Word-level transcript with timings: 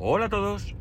Hola 0.00 0.26
a 0.26 0.28
todos. 0.28 0.76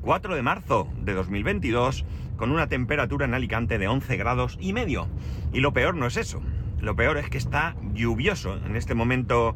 4 0.00 0.34
de 0.34 0.40
marzo 0.40 0.88
de 1.02 1.12
2022 1.12 2.06
con 2.38 2.50
una 2.50 2.66
temperatura 2.66 3.26
en 3.26 3.34
Alicante 3.34 3.76
de 3.76 3.88
11 3.88 4.16
grados 4.16 4.56
y 4.58 4.72
medio. 4.72 5.06
Y 5.52 5.60
lo 5.60 5.74
peor 5.74 5.94
no 5.96 6.06
es 6.06 6.16
eso. 6.16 6.40
Lo 6.80 6.96
peor 6.96 7.18
es 7.18 7.28
que 7.28 7.36
está 7.36 7.76
lluvioso. 7.92 8.56
En 8.64 8.74
este 8.74 8.94
momento 8.94 9.54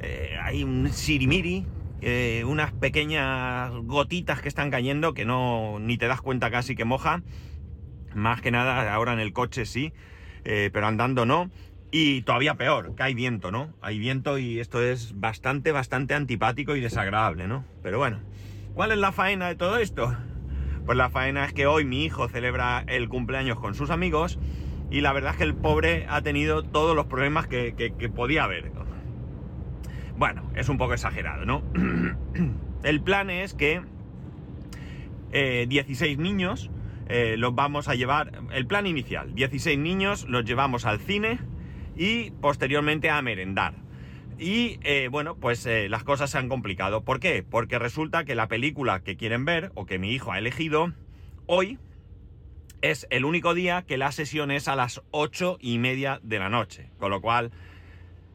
eh, 0.00 0.36
hay 0.42 0.64
un 0.64 0.88
sirimiri, 0.92 1.64
eh, 2.00 2.42
unas 2.44 2.72
pequeñas 2.72 3.70
gotitas 3.84 4.42
que 4.42 4.48
están 4.48 4.72
cayendo 4.72 5.14
que 5.14 5.24
no 5.24 5.78
ni 5.78 5.96
te 5.96 6.08
das 6.08 6.20
cuenta 6.20 6.50
casi 6.50 6.74
que 6.74 6.84
moja. 6.84 7.22
Más 8.16 8.40
que 8.40 8.50
nada 8.50 8.92
ahora 8.92 9.12
en 9.12 9.20
el 9.20 9.32
coche 9.32 9.64
sí, 9.64 9.92
eh, 10.42 10.70
pero 10.72 10.88
andando 10.88 11.24
no. 11.24 11.52
Y 11.92 12.22
todavía 12.22 12.54
peor, 12.54 12.94
que 12.94 13.02
hay 13.02 13.14
viento, 13.14 13.50
¿no? 13.50 13.72
Hay 13.80 13.98
viento 13.98 14.38
y 14.38 14.60
esto 14.60 14.80
es 14.80 15.18
bastante, 15.18 15.72
bastante 15.72 16.14
antipático 16.14 16.76
y 16.76 16.80
desagradable, 16.80 17.48
¿no? 17.48 17.64
Pero 17.82 17.98
bueno, 17.98 18.20
¿cuál 18.74 18.92
es 18.92 18.98
la 18.98 19.10
faena 19.10 19.48
de 19.48 19.56
todo 19.56 19.76
esto? 19.78 20.16
Pues 20.86 20.96
la 20.96 21.10
faena 21.10 21.44
es 21.44 21.52
que 21.52 21.66
hoy 21.66 21.84
mi 21.84 22.04
hijo 22.04 22.28
celebra 22.28 22.84
el 22.86 23.08
cumpleaños 23.08 23.58
con 23.58 23.74
sus 23.74 23.90
amigos 23.90 24.38
y 24.90 25.00
la 25.00 25.12
verdad 25.12 25.32
es 25.32 25.38
que 25.38 25.44
el 25.44 25.54
pobre 25.54 26.06
ha 26.08 26.22
tenido 26.22 26.62
todos 26.62 26.94
los 26.94 27.06
problemas 27.06 27.48
que, 27.48 28.12
podía 28.14 28.44
haber. 28.44 28.70
Bueno, 30.16 30.48
es 30.54 30.68
un 30.68 30.78
poco 30.78 30.94
exagerado, 30.94 31.44
¿no? 31.44 31.62
el 32.84 33.00
plan 33.00 33.30
es 33.30 33.54
que 33.54 33.82
16 35.32 36.02
eh, 36.02 36.16
niños 36.20 36.70
eh, 37.08 37.34
los 37.36 37.54
vamos 37.54 37.88
a 37.88 37.96
llevar, 37.96 38.30
el 38.52 38.66
plan 38.66 38.86
inicial, 38.86 39.34
16 39.34 39.76
niños 39.76 40.26
los 40.28 40.44
llevamos 40.44 40.86
al 40.86 41.00
cine 41.00 41.40
y 42.00 42.30
posteriormente 42.30 43.10
a 43.10 43.20
merendar. 43.20 43.74
Y 44.38 44.80
eh, 44.84 45.08
bueno, 45.10 45.36
pues 45.36 45.66
eh, 45.66 45.90
las 45.90 46.02
cosas 46.02 46.30
se 46.30 46.38
han 46.38 46.48
complicado. 46.48 47.04
¿Por 47.04 47.20
qué? 47.20 47.42
Porque 47.42 47.78
resulta 47.78 48.24
que 48.24 48.34
la 48.34 48.48
película 48.48 49.00
que 49.00 49.18
quieren 49.18 49.44
ver 49.44 49.70
o 49.74 49.84
que 49.84 49.98
mi 49.98 50.10
hijo 50.14 50.32
ha 50.32 50.38
elegido 50.38 50.94
hoy 51.44 51.78
es 52.80 53.06
el 53.10 53.26
único 53.26 53.52
día 53.52 53.82
que 53.82 53.98
la 53.98 54.12
sesión 54.12 54.50
es 54.50 54.66
a 54.66 54.76
las 54.76 55.02
ocho 55.10 55.58
y 55.60 55.76
media 55.76 56.20
de 56.22 56.38
la 56.38 56.48
noche. 56.48 56.88
Con 56.98 57.10
lo 57.10 57.20
cual, 57.20 57.50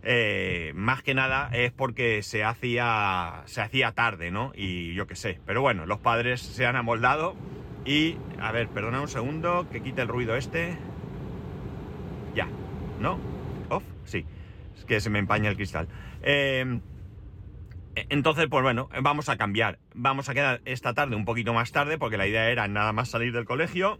eh, 0.04 0.72
más 0.76 1.02
que 1.02 1.16
nada 1.16 1.50
es 1.52 1.72
porque 1.72 2.22
se 2.22 2.44
hacía, 2.44 3.42
se 3.46 3.62
hacía 3.62 3.94
tarde, 3.94 4.30
¿no? 4.30 4.52
Y 4.56 4.94
yo 4.94 5.08
qué 5.08 5.16
sé. 5.16 5.40
Pero 5.48 5.62
bueno, 5.62 5.88
los 5.88 5.98
padres 5.98 6.40
se 6.40 6.68
han 6.68 6.76
amoldado 6.76 7.36
y... 7.84 8.18
A 8.40 8.52
ver, 8.52 8.68
perdona 8.68 9.02
un 9.02 9.08
segundo, 9.08 9.68
que 9.72 9.82
quite 9.82 10.04
el 10.04 10.08
ruido 10.08 10.36
este. 10.36 10.78
Ya, 12.36 12.48
¿no? 13.00 13.35
Que 14.88 15.00
se 15.00 15.10
me 15.10 15.20
empaña 15.20 15.50
el 15.50 15.56
cristal. 15.56 15.88
Em, 16.22 16.82
entonces, 17.96 18.48
pues 18.50 18.64
bueno, 18.64 18.90
vamos 19.02 19.30
a 19.30 19.38
cambiar. 19.38 19.80
Vamos 19.94 20.30
a 20.30 20.34
quedar 20.34 20.62
esta 20.66 20.94
tarde 20.94 21.16
un 21.16 21.26
poquito 21.26 21.54
más 21.54 21.72
tarde, 21.72 21.98
porque 21.98 22.18
la 22.18 22.28
idea 22.28 22.50
era 22.50 22.68
nada 22.68 22.94
más 22.94 23.10
salir 23.10 23.32
del 23.34 23.46
colegio, 23.46 24.00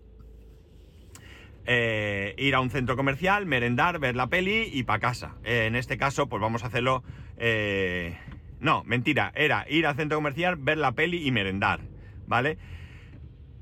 eh, 1.66 2.36
ir 2.38 2.56
a 2.56 2.60
un 2.60 2.70
centro 2.70 2.96
comercial, 2.96 3.46
merendar, 3.46 4.00
ver 4.00 4.16
la 4.16 4.28
peli 4.28 4.70
y 4.72 4.84
para 4.84 5.00
casa. 5.00 5.36
En 5.44 5.76
este 5.76 5.98
caso, 5.98 6.28
pues 6.28 6.42
vamos 6.42 6.64
a 6.64 6.68
hacerlo... 6.68 7.04
Eh, 7.38 8.18
no, 8.60 8.84
mentira, 8.86 9.32
era 9.36 9.66
ir 9.70 9.86
al 9.86 9.96
centro 9.96 10.18
comercial, 10.18 10.56
ver 10.56 10.78
la 10.78 10.94
peli 10.94 11.26
y 11.28 11.32
merendar, 11.32 11.82
¿vale? 12.26 12.58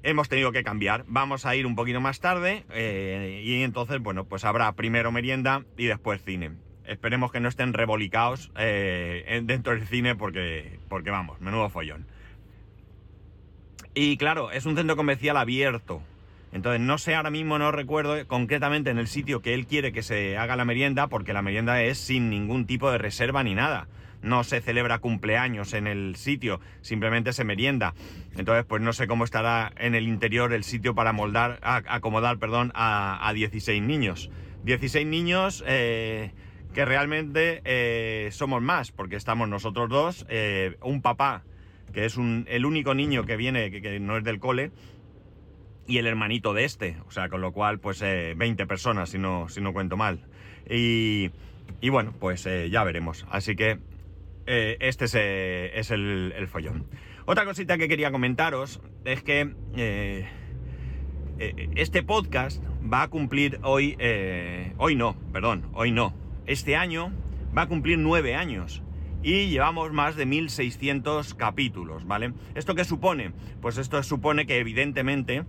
hemos 0.04 0.30
tenido 0.30 0.52
que 0.52 0.64
cambiar. 0.64 1.06
Vamos 1.08 1.46
a 1.46 1.56
ir 1.56 1.66
un 1.66 1.76
poquito 1.76 2.00
más 2.02 2.20
tarde 2.20 2.66
eh, 2.72 3.42
y 3.44 3.64
entonces, 3.64 4.00
bueno, 4.02 4.26
pues 4.26 4.46
habrá 4.46 4.72
primero 4.74 5.12
merienda 5.12 5.64
y 5.78 5.86
después 5.86 6.22
cine. 6.24 6.52
Esperemos 6.86 7.32
que 7.32 7.40
no 7.40 7.50
estén 7.50 7.74
rebolicados 7.74 8.52
eh, 8.58 9.42
dentro 9.44 9.74
del 9.74 9.88
cine 9.88 10.16
porque, 10.16 10.80
porque 10.90 11.12
vamos, 11.12 11.40
menudo 11.42 11.70
follón. 11.70 12.06
Y 13.94 14.18
claro, 14.18 14.52
es 14.52 14.66
un 14.66 14.76
centro 14.76 14.96
comercial 14.96 15.38
abierto. 15.38 16.02
Entonces, 16.52 16.82
no 16.82 16.98
sé 16.98 17.16
ahora 17.16 17.32
mismo, 17.32 17.58
no 17.58 17.72
recuerdo 17.72 18.28
concretamente 18.28 18.90
en 18.90 19.00
el 19.00 19.08
sitio 19.08 19.42
que 19.42 19.54
él 19.54 19.66
quiere 19.66 19.92
que 19.92 20.04
se 20.04 20.38
haga 20.38 20.56
la 20.56 20.66
merienda, 20.66 21.08
porque 21.08 21.34
la 21.34 21.42
merienda 21.42 21.82
es 21.82 21.98
sin 21.98 22.30
ningún 22.30 22.68
tipo 22.68 22.92
de 22.92 22.98
reserva 22.98 23.44
ni 23.44 23.56
nada 23.56 23.88
no 24.24 24.44
se 24.44 24.62
celebra 24.62 25.00
cumpleaños 25.00 25.74
en 25.74 25.86
el 25.86 26.16
sitio, 26.16 26.60
simplemente 26.82 27.34
se 27.34 27.44
merienda. 27.44 27.94
Entonces, 28.36 28.66
pues 28.66 28.82
no 28.82 28.94
sé 28.94 29.06
cómo 29.06 29.26
estará 29.26 29.72
en 29.78 29.94
el 29.96 30.08
interior 30.08 30.54
el 30.54 30.64
sitio 30.64 30.96
para 30.96 31.14
moldar, 31.14 31.60
acomodar, 31.62 32.40
perdón, 32.40 32.72
a, 32.74 33.32
16 33.36 33.84
niños. 33.84 34.32
16 34.64 35.06
niños 35.06 35.64
eh, 35.68 36.32
que 36.74 36.86
realmente 36.86 37.62
eh, 37.66 38.30
somos 38.32 38.62
más, 38.62 38.92
porque 38.92 39.16
estamos 39.16 39.48
nosotros 39.48 39.90
dos, 39.90 40.26
eh, 40.30 40.76
un 40.82 41.02
papá, 41.02 41.44
que 41.94 42.06
es 42.06 42.18
el 42.18 42.66
único 42.66 42.94
niño 42.94 43.26
que 43.26 43.38
viene, 43.38 43.70
que, 43.70 44.00
no 44.00 44.18
es 44.18 44.24
del 44.24 44.40
cole, 44.40 44.72
y 45.86 45.98
el 45.98 46.08
hermanito 46.08 46.54
de 46.54 46.66
este, 46.66 46.98
o 47.08 47.12
sea, 47.12 47.30
con 47.30 47.42
lo 47.42 47.52
cual, 47.52 47.80
pues 47.80 48.02
20 48.02 48.66
personas, 48.66 49.10
si 49.10 49.20
no, 49.20 49.50
si 49.50 49.62
no 49.62 49.74
cuento 49.74 49.98
mal. 49.98 50.26
Y, 50.70 51.30
y 51.82 51.90
bueno, 51.90 52.14
pues 52.20 52.48
ya 52.70 52.84
veremos. 52.84 53.26
Así 53.30 53.56
que 53.56 53.80
eh, 54.46 54.78
este 54.82 55.06
es, 55.06 55.92
el, 55.92 56.48
follón. 56.48 56.86
Otra 57.26 57.46
cosita 57.46 57.78
que 57.78 57.88
quería 57.88 58.12
comentaros 58.12 58.82
es 59.06 59.24
que 59.24 59.54
eh, 59.76 60.28
eh, 61.40 61.70
este 61.76 62.04
podcast 62.04 62.62
va 62.82 63.04
a 63.04 63.08
cumplir 63.08 63.60
hoy, 63.64 63.98
hoy 64.78 64.96
no, 64.96 65.16
perdón, 65.32 65.70
hoy 65.74 65.92
no. 65.92 66.14
Este 66.46 66.76
año 66.76 67.12
va 67.58 67.64
a 67.64 67.68
cumplir 67.68 67.98
nueve 67.98 68.36
años 68.36 68.84
y 69.22 69.48
llevamos 69.48 69.94
más 69.94 70.18
de 70.18 70.26
1600 70.26 71.34
capítulos, 71.36 72.06
¿vale? 72.06 72.34
¿Esto 72.56 72.76
qué 72.76 72.84
supone? 72.84 73.32
Pues 73.62 73.78
esto 73.78 74.04
supone 74.04 74.46
que 74.46 74.60
evidentemente 74.60 75.46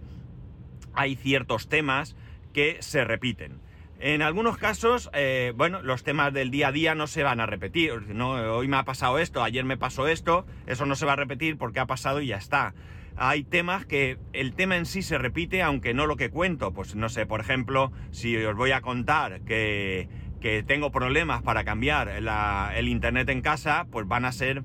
hay 0.94 1.16
ciertos 1.16 1.69
temas 1.69 2.16
que 2.53 2.77
se 2.81 3.05
repiten. 3.05 3.60
En 3.99 4.22
algunos 4.22 4.59
casos, 4.59 5.10
eh, 5.15 5.53
bueno, 5.56 5.82
los 5.82 6.05
temas 6.05 6.32
del 6.32 6.50
día 6.50 6.69
a 6.69 6.72
día 6.72 6.94
no 6.94 7.06
se 7.06 7.22
van 7.25 7.41
a 7.41 7.47
repetir. 7.47 8.09
¿no? 8.09 8.32
Hoy 8.56 8.69
me 8.69 8.76
ha 8.76 8.84
pasado 8.84 9.19
esto, 9.19 9.43
ayer 9.43 9.65
me 9.65 9.76
pasó 9.76 10.06
esto, 10.06 10.47
eso 10.66 10.87
no 10.87 10.94
se 10.94 11.06
va 11.06 11.15
a 11.15 11.16
repetir 11.16 11.59
porque 11.59 11.81
ha 11.81 11.87
pasado 11.87 12.21
y 12.21 12.28
ya 12.28 12.37
está. 12.37 12.75
Hay 13.16 13.44
temas 13.44 13.87
que 13.87 14.19
el 14.32 14.55
tema 14.55 14.76
en 14.76 14.87
sí 14.87 15.03
se 15.03 15.19
repite, 15.19 15.62
aunque 15.62 15.94
no 15.94 16.06
lo 16.06 16.16
que 16.16 16.31
cuento. 16.31 16.72
Pues 16.72 16.97
no 16.97 17.09
sé, 17.09 17.26
por 17.26 17.41
ejemplo, 17.41 17.93
si 18.11 18.37
os 18.37 18.56
voy 18.56 18.72
a 18.72 18.81
contar 18.81 19.41
que, 19.43 20.09
tengo 20.66 20.91
problemas 20.91 21.43
para 21.43 21.65
cambiar 21.65 22.09
el 22.09 22.88
internet 22.88 23.28
en 23.31 23.41
casa, 23.41 23.87
pues 23.91 24.06
van 24.06 24.25
a 24.25 24.32
ser 24.32 24.62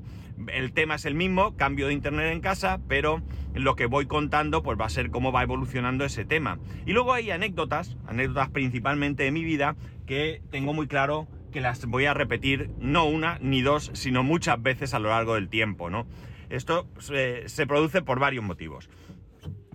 el 0.48 0.72
tema 0.72 0.96
es 0.96 1.06
el 1.06 1.16
mismo, 1.16 1.56
cambio 1.58 1.88
de 1.88 1.94
internet 1.94 2.32
en 2.32 2.40
casa, 2.40 2.80
pero 2.88 3.22
lo 3.54 3.76
que 3.76 3.86
voy 3.86 4.06
contando 4.06 4.64
pues 4.64 4.80
va 4.80 4.86
a 4.86 4.90
ser 4.90 5.10
cómo 5.12 5.32
va 5.32 5.44
evolucionando 5.44 6.06
ese 6.06 6.26
tema. 6.26 6.60
Y 6.86 6.94
luego 6.94 7.14
hay 7.14 7.32
anécdotas, 7.32 7.98
anécdotas 8.08 8.50
principalmente 8.50 9.24
de 9.24 9.32
mi 9.32 9.44
vida, 9.44 9.76
que 10.06 10.42
tengo 10.50 10.74
muy 10.74 10.88
claro 10.88 11.28
que 11.52 11.62
las 11.62 11.86
voy 11.86 12.06
a 12.06 12.14
repetir 12.14 12.70
no 12.80 13.06
una 13.06 13.38
ni 13.42 13.62
dos, 13.62 13.92
sino 13.94 14.24
muchas 14.24 14.62
veces 14.62 14.94
a 14.94 15.00
lo 15.00 15.10
largo 15.10 15.36
del 15.36 15.50
tiempo, 15.50 15.90
¿no? 15.90 16.06
Esto 16.50 16.88
se, 17.00 17.46
produce 17.68 18.02
por 18.02 18.20
varios 18.20 18.44
motivos. 18.44 18.90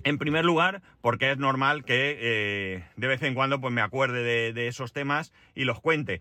En 0.04 0.18
primer 0.18 0.44
lugar, 0.44 0.82
porque 1.00 1.30
es 1.30 1.38
normal 1.38 1.84
que 1.84 2.16
eh, 2.20 2.84
de 2.96 3.06
vez 3.06 3.22
en 3.22 3.34
cuando 3.34 3.60
pues, 3.60 3.72
me 3.72 3.80
acuerde 3.80 4.52
de 4.52 4.68
esos 4.68 4.92
temas 4.92 5.32
y 5.54 5.64
los 5.64 5.80
cuente. 5.80 6.20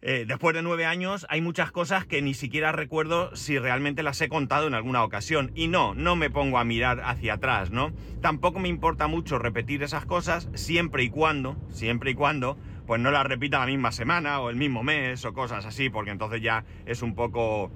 Eh, 0.00 0.26
después 0.28 0.54
de 0.54 0.62
nueve 0.62 0.86
años 0.86 1.26
hay 1.28 1.40
muchas 1.40 1.72
cosas 1.72 2.06
que 2.06 2.22
ni 2.22 2.32
siquiera 2.32 2.70
recuerdo 2.70 3.34
si 3.34 3.58
realmente 3.58 4.04
las 4.04 4.20
he 4.20 4.28
contado 4.28 4.68
en 4.68 4.74
alguna 4.74 5.02
ocasión. 5.02 5.50
Y 5.56 5.66
no, 5.66 5.94
no 5.94 6.14
me 6.14 6.30
pongo 6.30 6.58
a 6.58 6.64
mirar 6.64 7.00
hacia 7.00 7.34
atrás, 7.34 7.70
¿no? 7.70 7.92
Tampoco 8.20 8.60
me 8.60 8.68
importa 8.68 9.08
mucho 9.08 9.38
repetir 9.38 9.82
esas 9.82 10.06
cosas 10.06 10.48
siempre 10.54 11.02
y 11.02 11.10
cuando, 11.10 11.56
siempre 11.70 12.12
y 12.12 12.14
cuando, 12.14 12.56
pues 12.86 13.00
no 13.00 13.10
las 13.10 13.26
repita 13.26 13.58
la 13.58 13.66
misma 13.66 13.90
semana 13.90 14.40
o 14.40 14.50
el 14.50 14.56
mismo 14.56 14.84
mes 14.84 15.24
o 15.24 15.32
cosas 15.32 15.66
así, 15.66 15.90
porque 15.90 16.12
entonces 16.12 16.40
ya 16.42 16.64
es 16.86 17.02
un 17.02 17.16
poco 17.16 17.72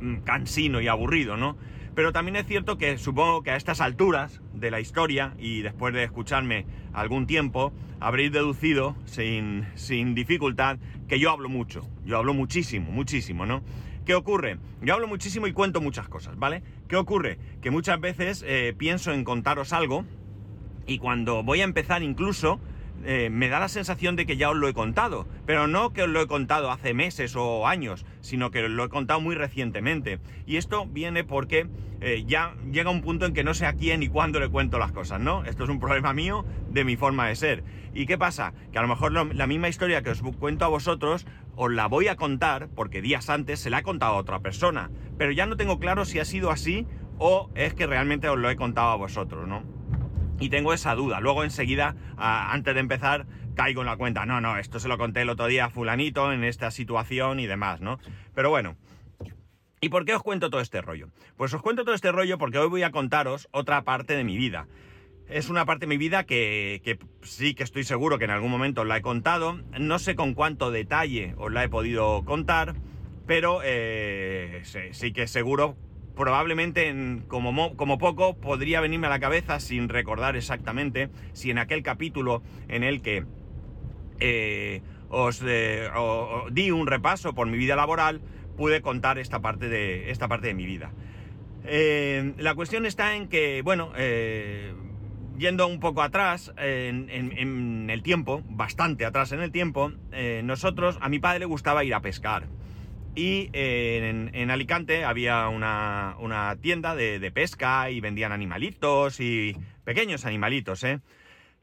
mm, 0.00 0.18
cansino 0.18 0.80
y 0.80 0.86
aburrido, 0.86 1.36
¿no? 1.36 1.56
Pero 1.96 2.12
también 2.12 2.36
es 2.36 2.46
cierto 2.46 2.76
que 2.76 2.98
supongo 2.98 3.42
que 3.42 3.50
a 3.52 3.56
estas 3.56 3.80
alturas 3.80 4.42
de 4.52 4.70
la 4.70 4.80
historia 4.80 5.32
y 5.38 5.62
después 5.62 5.94
de 5.94 6.04
escucharme 6.04 6.66
algún 6.92 7.26
tiempo, 7.26 7.72
habréis 8.00 8.30
deducido 8.30 8.94
sin, 9.06 9.66
sin 9.76 10.14
dificultad 10.14 10.76
que 11.08 11.18
yo 11.18 11.30
hablo 11.30 11.48
mucho. 11.48 11.88
Yo 12.04 12.18
hablo 12.18 12.34
muchísimo, 12.34 12.92
muchísimo, 12.92 13.46
¿no? 13.46 13.62
¿Qué 14.04 14.14
ocurre? 14.14 14.58
Yo 14.82 14.92
hablo 14.92 15.08
muchísimo 15.08 15.46
y 15.46 15.54
cuento 15.54 15.80
muchas 15.80 16.06
cosas, 16.06 16.38
¿vale? 16.38 16.62
¿Qué 16.86 16.96
ocurre? 16.96 17.38
Que 17.62 17.70
muchas 17.70 17.98
veces 17.98 18.44
eh, 18.46 18.74
pienso 18.76 19.12
en 19.12 19.24
contaros 19.24 19.72
algo 19.72 20.04
y 20.86 20.98
cuando 20.98 21.42
voy 21.42 21.62
a 21.62 21.64
empezar 21.64 22.02
incluso 22.02 22.60
eh, 23.04 23.28
me 23.30 23.48
da 23.48 23.60
la 23.60 23.68
sensación 23.68 24.16
de 24.16 24.26
que 24.26 24.36
ya 24.36 24.50
os 24.50 24.56
lo 24.56 24.68
he 24.68 24.74
contado, 24.74 25.26
pero 25.46 25.66
no 25.66 25.92
que 25.92 26.02
os 26.02 26.08
lo 26.08 26.20
he 26.20 26.26
contado 26.26 26.70
hace 26.70 26.94
meses 26.94 27.36
o 27.36 27.66
años, 27.66 28.04
sino 28.20 28.50
que 28.50 28.64
os 28.64 28.70
lo 28.70 28.84
he 28.84 28.88
contado 28.88 29.20
muy 29.20 29.34
recientemente. 29.34 30.18
Y 30.46 30.56
esto 30.56 30.86
viene 30.86 31.24
porque 31.24 31.68
eh, 32.00 32.24
ya 32.26 32.54
llega 32.70 32.90
un 32.90 33.02
punto 33.02 33.26
en 33.26 33.32
que 33.32 33.44
no 33.44 33.54
sé 33.54 33.66
a 33.66 33.74
quién 33.74 34.02
y 34.02 34.08
cuándo 34.08 34.40
le 34.40 34.48
cuento 34.48 34.78
las 34.78 34.92
cosas, 34.92 35.20
¿no? 35.20 35.44
Esto 35.44 35.64
es 35.64 35.70
un 35.70 35.80
problema 35.80 36.12
mío 36.12 36.44
de 36.68 36.84
mi 36.84 36.96
forma 36.96 37.28
de 37.28 37.36
ser. 37.36 37.64
¿Y 37.94 38.06
qué 38.06 38.18
pasa? 38.18 38.52
Que 38.72 38.78
a 38.78 38.82
lo 38.82 38.88
mejor 38.88 39.12
la 39.12 39.46
misma 39.46 39.68
historia 39.68 40.02
que 40.02 40.10
os 40.10 40.22
cuento 40.22 40.64
a 40.64 40.68
vosotros, 40.68 41.26
os 41.54 41.72
la 41.72 41.86
voy 41.86 42.08
a 42.08 42.16
contar 42.16 42.68
porque 42.74 43.00
días 43.00 43.30
antes 43.30 43.60
se 43.60 43.70
la 43.70 43.78
he 43.78 43.82
contado 43.82 44.14
a 44.14 44.18
otra 44.18 44.40
persona, 44.40 44.90
pero 45.16 45.32
ya 45.32 45.46
no 45.46 45.56
tengo 45.56 45.78
claro 45.78 46.04
si 46.04 46.18
ha 46.18 46.24
sido 46.24 46.50
así 46.50 46.86
o 47.18 47.50
es 47.54 47.72
que 47.72 47.86
realmente 47.86 48.28
os 48.28 48.38
lo 48.38 48.50
he 48.50 48.56
contado 48.56 48.90
a 48.90 48.96
vosotros, 48.96 49.48
¿no? 49.48 49.75
Y 50.38 50.48
tengo 50.48 50.72
esa 50.72 50.94
duda. 50.94 51.20
Luego 51.20 51.44
enseguida, 51.44 51.94
antes 52.16 52.74
de 52.74 52.80
empezar, 52.80 53.26
caigo 53.54 53.80
en 53.80 53.86
la 53.86 53.96
cuenta. 53.96 54.26
No, 54.26 54.40
no, 54.40 54.58
esto 54.58 54.78
se 54.78 54.88
lo 54.88 54.98
conté 54.98 55.22
el 55.22 55.30
otro 55.30 55.46
día 55.46 55.66
a 55.66 55.70
fulanito 55.70 56.32
en 56.32 56.44
esta 56.44 56.70
situación 56.70 57.40
y 57.40 57.46
demás, 57.46 57.80
¿no? 57.80 57.98
Pero 58.34 58.50
bueno. 58.50 58.76
¿Y 59.80 59.88
por 59.88 60.04
qué 60.04 60.14
os 60.14 60.22
cuento 60.22 60.48
todo 60.50 60.60
este 60.60 60.80
rollo? 60.80 61.08
Pues 61.36 61.52
os 61.52 61.62
cuento 61.62 61.84
todo 61.84 61.94
este 61.94 62.10
rollo 62.10 62.38
porque 62.38 62.58
hoy 62.58 62.68
voy 62.68 62.82
a 62.82 62.90
contaros 62.90 63.48
otra 63.52 63.82
parte 63.82 64.16
de 64.16 64.24
mi 64.24 64.36
vida. 64.36 64.66
Es 65.28 65.50
una 65.50 65.66
parte 65.66 65.86
de 65.86 65.88
mi 65.88 65.96
vida 65.96 66.24
que, 66.24 66.98
sí 67.22 67.54
que 67.54 67.64
estoy 67.64 67.84
seguro 67.84 68.18
que 68.18 68.24
en 68.24 68.30
algún 68.30 68.50
momento 68.50 68.82
os 68.82 68.86
la 68.86 68.96
he 68.96 69.02
contado. 69.02 69.60
No 69.78 69.98
sé 69.98 70.14
con 70.14 70.34
cuánto 70.34 70.70
detalle 70.70 71.34
os 71.36 71.52
la 71.52 71.64
he 71.64 71.68
podido 71.68 72.24
contar, 72.24 72.74
pero 73.26 73.60
eh, 73.64 74.62
sí, 74.92 75.12
que 75.12 75.26
seguro, 75.26 75.76
probablemente 76.16 77.22
como, 77.28 77.76
como 77.76 77.98
poco, 77.98 78.36
podría 78.36 78.80
venirme 78.80 79.06
a 79.06 79.10
la 79.10 79.20
cabeza 79.20 79.60
sin 79.60 79.88
recordar 79.88 80.36
exactamente 80.36 81.10
si 81.32 81.50
en 81.50 81.58
aquel 81.58 81.82
capítulo 81.82 82.42
en 82.68 82.82
el 82.82 83.02
que 83.02 83.24
eh, 84.18 84.82
os, 85.08 85.42
eh, 85.46 85.88
di 86.50 86.70
un 86.70 86.86
repaso 86.86 87.34
por 87.34 87.46
mi 87.46 87.58
vida 87.58 87.76
laboral, 87.76 88.20
pude 88.56 88.80
contar 88.80 89.18
esta 89.18 89.40
parte 89.40 89.68
de, 89.68 90.10
esta 90.10 90.26
parte 90.26 90.48
de 90.48 90.54
mi 90.54 90.66
vida. 90.66 90.90
la 91.64 92.54
cuestión 92.54 92.86
está 92.86 93.14
en 93.14 93.28
que, 93.28 93.60
bueno, 93.62 93.92
yendo 95.38 95.66
un 95.66 95.80
poco 95.80 96.02
atrás 96.02 96.52
en, 96.56 97.90
el 97.90 98.02
tiempo, 98.02 98.42
bastante 98.48 99.04
atrás 99.04 99.32
en 99.32 99.40
el 99.40 99.52
tiempo, 99.52 99.92
eh, 100.12 100.40
nosotros, 100.44 100.98
a 101.00 101.08
mi 101.08 101.18
padre 101.18 101.40
le 101.40 101.44
gustaba 101.46 101.84
ir 101.84 101.94
a 101.94 102.00
pescar. 102.00 102.46
Y 103.16 103.48
eh, 103.54 104.30
en, 104.34 104.50
Alicante 104.50 105.06
había 105.06 105.48
una, 105.48 106.14
tienda 106.60 106.94
de, 106.94 107.30
pesca 107.32 107.90
y 107.90 108.00
vendían 108.00 108.30
animalitos 108.30 109.20
y 109.20 109.56
pequeños 109.84 110.26
animalitos, 110.26 110.84
¿eh? 110.84 111.00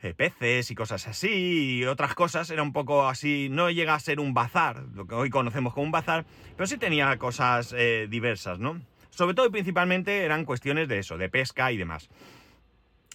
¿eh? 0.02 0.16
peces 0.16 0.72
y 0.72 0.76
cosas 0.76 1.08
así 1.08 1.78
y 1.78 1.86
otras 1.86 2.16
cosas. 2.16 2.50
Era 2.50 2.64
un 2.64 2.74
poco 2.74 3.08
así, 3.08 3.50
no 3.52 3.70
llega 3.70 3.94
a 3.94 4.00
ser 4.00 4.20
un 4.20 4.34
bazar, 4.34 4.84
lo 4.96 5.06
que 5.06 5.14
hoy 5.14 5.30
conocemos 5.30 5.76
como 5.76 5.86
un 5.86 5.92
bazar, 5.92 6.26
pero 6.58 6.66
sí 6.66 6.78
tenía 6.78 7.16
cosas 7.20 7.76
diversas, 8.10 8.58
¿no? 8.58 8.82
Sobre 9.12 9.36
todo 9.36 9.46
y 9.46 9.52
principalmente 9.52 10.24
eran 10.24 10.46
cuestiones 10.46 10.88
de 10.88 10.98
eso, 10.98 11.20
de 11.20 11.30
pesca 11.30 11.72
y 11.72 11.78
demás. 11.78 12.10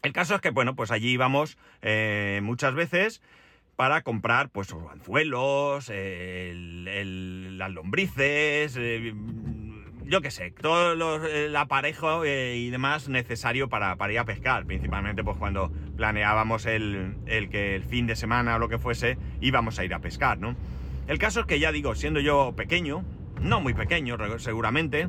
El 0.03 0.13
caso 0.13 0.37
es 0.37 0.41
que, 0.41 0.51
bueno, 0.51 0.77
pues 0.77 0.93
allí 0.93 1.11
íbamos 1.11 1.59
eh, 1.83 2.39
muchas 2.43 2.75
veces 2.75 3.21
para 3.79 4.03
comprar, 4.03 4.51
pues, 4.51 4.75
anzuelos, 4.91 5.89
las 5.89 7.71
lombrices, 7.71 8.77
eh, 8.77 9.15
yo 10.05 10.21
qué 10.21 10.33
sé, 10.33 10.51
todo 10.51 11.25
el 11.29 11.55
aparejo 11.55 12.25
eh, 12.25 12.57
y 12.57 12.71
demás 12.71 13.09
necesario 13.09 13.69
para, 13.69 13.97
ir 14.11 14.19
a 14.19 14.25
pescar, 14.25 14.67
principalmente 14.67 15.23
pues 15.23 15.37
cuando 15.37 15.71
planeábamos 15.97 16.67
el, 16.67 17.19
el, 17.27 17.51
que 17.51 17.77
el 17.77 17.85
fin 17.85 18.09
de 18.09 18.17
semana 18.17 18.57
o 18.57 18.59
lo 18.59 18.69
que 18.69 18.79
fuese 18.79 19.17
íbamos 19.41 19.79
a 19.79 19.85
ir 19.85 19.95
a 19.95 20.01
pescar, 20.01 20.39
¿no? 20.39 20.57
El 21.07 21.21
caso 21.21 21.39
es 21.39 21.47
que 21.47 21.61
ya 21.61 21.71
digo, 21.71 21.95
siendo 21.95 22.19
yo 22.19 22.55
pequeño, 22.57 23.05
no 23.41 23.61
muy 23.61 23.75
pequeño 23.75 24.19
seguramente, 24.41 25.09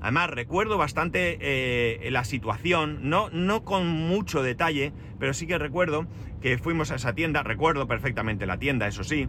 Además, 0.00 0.30
recuerdo 0.30 0.78
bastante 0.78 1.38
eh, 1.40 2.10
la 2.10 2.24
situación, 2.24 3.10
no, 3.10 3.30
no 3.30 3.64
con 3.64 3.88
mucho 3.88 4.42
detalle, 4.42 4.92
pero 5.18 5.34
sí 5.34 5.46
que 5.46 5.58
recuerdo 5.58 6.06
que 6.40 6.58
fuimos 6.58 6.90
a 6.90 6.96
esa 6.96 7.14
tienda, 7.14 7.42
recuerdo 7.42 7.88
perfectamente 7.88 8.46
la 8.46 8.58
tienda, 8.58 8.86
eso 8.86 9.02
sí, 9.02 9.28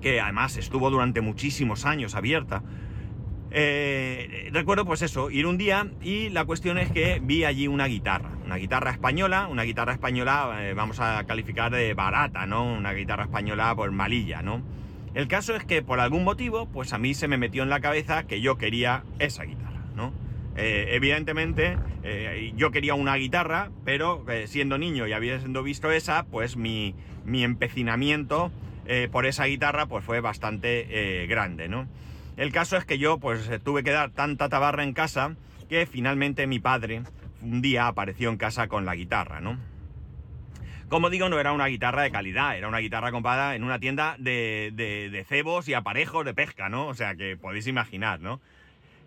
que 0.00 0.20
además 0.20 0.56
estuvo 0.56 0.90
durante 0.90 1.20
muchísimos 1.20 1.84
años 1.84 2.14
abierta. 2.14 2.62
Eh, 3.52 4.48
recuerdo 4.52 4.84
pues 4.84 5.02
eso, 5.02 5.30
ir 5.30 5.46
un 5.46 5.58
día 5.58 5.88
y 6.00 6.28
la 6.30 6.44
cuestión 6.44 6.78
es 6.78 6.90
que 6.90 7.20
vi 7.22 7.44
allí 7.44 7.66
una 7.66 7.86
guitarra, 7.86 8.30
una 8.44 8.56
guitarra 8.56 8.92
española, 8.92 9.48
una 9.48 9.64
guitarra 9.64 9.92
española 9.92 10.58
eh, 10.60 10.74
vamos 10.74 11.00
a 11.00 11.24
calificar 11.24 11.72
de 11.72 11.94
barata, 11.94 12.46
¿no? 12.46 12.64
Una 12.64 12.92
guitarra 12.92 13.24
española 13.24 13.74
por 13.74 13.90
malilla, 13.90 14.42
¿no? 14.42 14.62
El 15.14 15.26
caso 15.26 15.56
es 15.56 15.64
que 15.64 15.82
por 15.82 15.98
algún 15.98 16.22
motivo, 16.22 16.66
pues 16.66 16.92
a 16.92 16.98
mí 16.98 17.14
se 17.14 17.26
me 17.26 17.36
metió 17.36 17.62
en 17.62 17.68
la 17.68 17.80
cabeza 17.80 18.24
que 18.24 18.40
yo 18.40 18.56
quería 18.56 19.04
esa 19.18 19.44
guitarra, 19.44 19.82
¿no? 19.96 20.12
Eh, 20.56 20.88
evidentemente, 20.90 21.78
eh, 22.04 22.52
yo 22.56 22.70
quería 22.70 22.94
una 22.94 23.16
guitarra, 23.16 23.70
pero 23.84 24.24
eh, 24.30 24.46
siendo 24.46 24.78
niño 24.78 25.06
y 25.06 25.12
habiendo 25.12 25.62
visto 25.62 25.90
esa, 25.90 26.24
pues 26.24 26.56
mi, 26.56 26.94
empecinamiento 27.26 28.52
por 29.12 29.24
esa 29.24 29.44
guitarra 29.44 29.86
pues 29.86 30.04
fue 30.04 30.20
bastante 30.20 31.24
grande, 31.28 31.68
¿no? 31.68 31.86
El 32.36 32.50
caso 32.50 32.76
es 32.76 32.84
que 32.84 32.98
yo 32.98 33.18
pues 33.18 33.48
tuve 33.62 33.84
que 33.84 33.92
dar 33.92 34.10
tanta 34.10 34.48
tabarra 34.48 34.82
en 34.82 34.94
casa 34.94 35.36
que 35.68 35.86
finalmente 35.86 36.48
mi 36.48 36.58
padre 36.58 37.02
un 37.40 37.62
día 37.62 37.86
apareció 37.86 38.30
en 38.30 38.36
casa 38.36 38.66
con 38.66 38.84
la 38.86 38.96
guitarra, 38.96 39.40
¿no? 39.40 39.58
Como 40.90 41.08
digo, 41.08 41.28
no 41.28 41.38
era 41.38 41.52
una 41.52 41.66
guitarra 41.66 42.02
de 42.02 42.10
calidad, 42.10 42.58
era 42.58 42.66
una 42.66 42.78
guitarra 42.78 43.12
comprada 43.12 43.54
en 43.54 43.62
una 43.62 43.78
tienda 43.78 44.16
de, 44.18 45.24
cebos 45.28 45.68
y 45.68 45.74
aparejos 45.74 46.24
de 46.24 46.34
pesca, 46.34 46.68
¿no? 46.68 46.88
O 46.88 46.94
sea 46.94 47.14
que 47.14 47.36
podéis 47.36 47.68
imaginar, 47.68 48.18
¿no? 48.18 48.40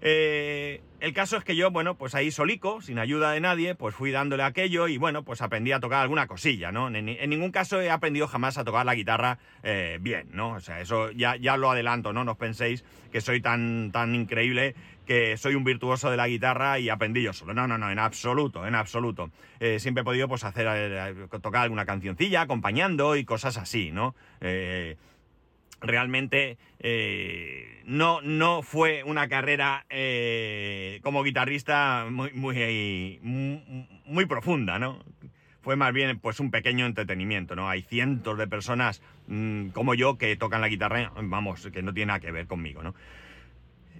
Eh, 0.01 0.81
el 1.01 1.13
caso 1.13 1.35
es 1.35 1.43
que 1.43 1.57
yo, 1.57 1.71
bueno, 1.71 1.95
pues 1.95 2.15
ahí 2.15 2.31
solico, 2.31 2.81
sin 2.81 2.99
ayuda 2.99 3.31
de 3.31 3.41
nadie, 3.41 3.75
pues 3.75 3.95
fui 3.95 4.11
dándole 4.11 4.43
aquello 4.43 4.87
y 4.87 4.97
bueno, 4.97 5.23
pues 5.23 5.41
aprendí 5.41 5.73
a 5.73 5.81
tocar 5.81 6.01
alguna 6.01 6.25
cosilla, 6.25 6.71
¿no? 6.71 6.87
En, 6.87 7.05
ningún 7.29 7.51
caso 7.51 7.81
he 7.81 7.91
aprendido 7.91 8.29
jamás 8.29 8.57
a 8.57 8.63
tocar 8.63 8.85
la 8.85 8.95
guitarra 8.95 9.39
eh, 9.61 9.97
bien, 9.99 10.29
¿no? 10.31 10.51
O 10.53 10.59
sea, 10.61 10.79
eso 10.79 11.11
ya, 11.11 11.35
ya 11.35 11.57
lo 11.57 11.69
adelanto, 11.69 12.13
¿no? 12.13 12.23
No 12.23 12.31
os 12.31 12.37
penséis 12.37 12.85
que 13.11 13.19
soy 13.19 13.41
tan, 13.41 13.91
tan 13.91 14.15
increíble 14.15 14.73
que 15.05 15.37
soy 15.37 15.55
un 15.55 15.63
virtuoso 15.63 16.09
de 16.09 16.17
la 16.17 16.27
guitarra 16.27 16.79
y 16.79 16.89
aprendí 16.89 17.21
yo 17.21 17.33
solo. 17.33 17.53
No, 17.53 17.67
no, 17.67 17.77
no, 17.77 17.91
en 17.91 17.99
absoluto, 17.99 18.65
en 18.65 18.75
absoluto. 18.75 19.29
Eh, 19.59 19.79
siempre 19.79 20.01
he 20.01 20.05
podido 20.05 20.27
pues 20.27 20.43
hacer, 20.43 21.27
tocar 21.41 21.63
alguna 21.63 21.85
cancioncilla 21.85 22.41
acompañando 22.41 23.15
y 23.15 23.25
cosas 23.25 23.57
así, 23.57 23.91
¿no? 23.91 24.15
realmente 25.83 26.57
eh, 26.79 27.81
no, 27.85 28.21
no 28.21 28.63
fue 28.63 29.03
una 29.03 29.27
carrera 29.27 29.85
eh, 29.89 30.99
como 31.03 31.23
guitarrista 31.23 32.07
muy, 32.09 32.31
muy, 32.33 33.19
muy, 34.05 34.25
profunda, 34.25 34.79
¿no? 34.79 35.03
Fue 35.61 35.75
más 35.75 35.93
bien 35.93 36.19
pues 36.19 36.39
un 36.39 36.51
pequeño 36.51 36.85
entretenimiento, 36.85 37.55
¿no? 37.55 37.69
Hay 37.69 37.83
cientos 37.83 38.37
de 38.37 38.47
personas 38.47 39.01
mm, 39.27 39.67
como 39.69 39.93
yo 39.93 40.17
que 40.17 40.35
tocan 40.35 40.61
la 40.61 40.69
guitarra, 40.69 41.11
vamos, 41.21 41.69
que 41.71 41.83
no 41.83 41.93
tiene 41.93 42.07
nada 42.07 42.19
que 42.19 42.31
ver 42.31 42.47
conmigo, 42.47 42.81
¿no? 42.81 42.95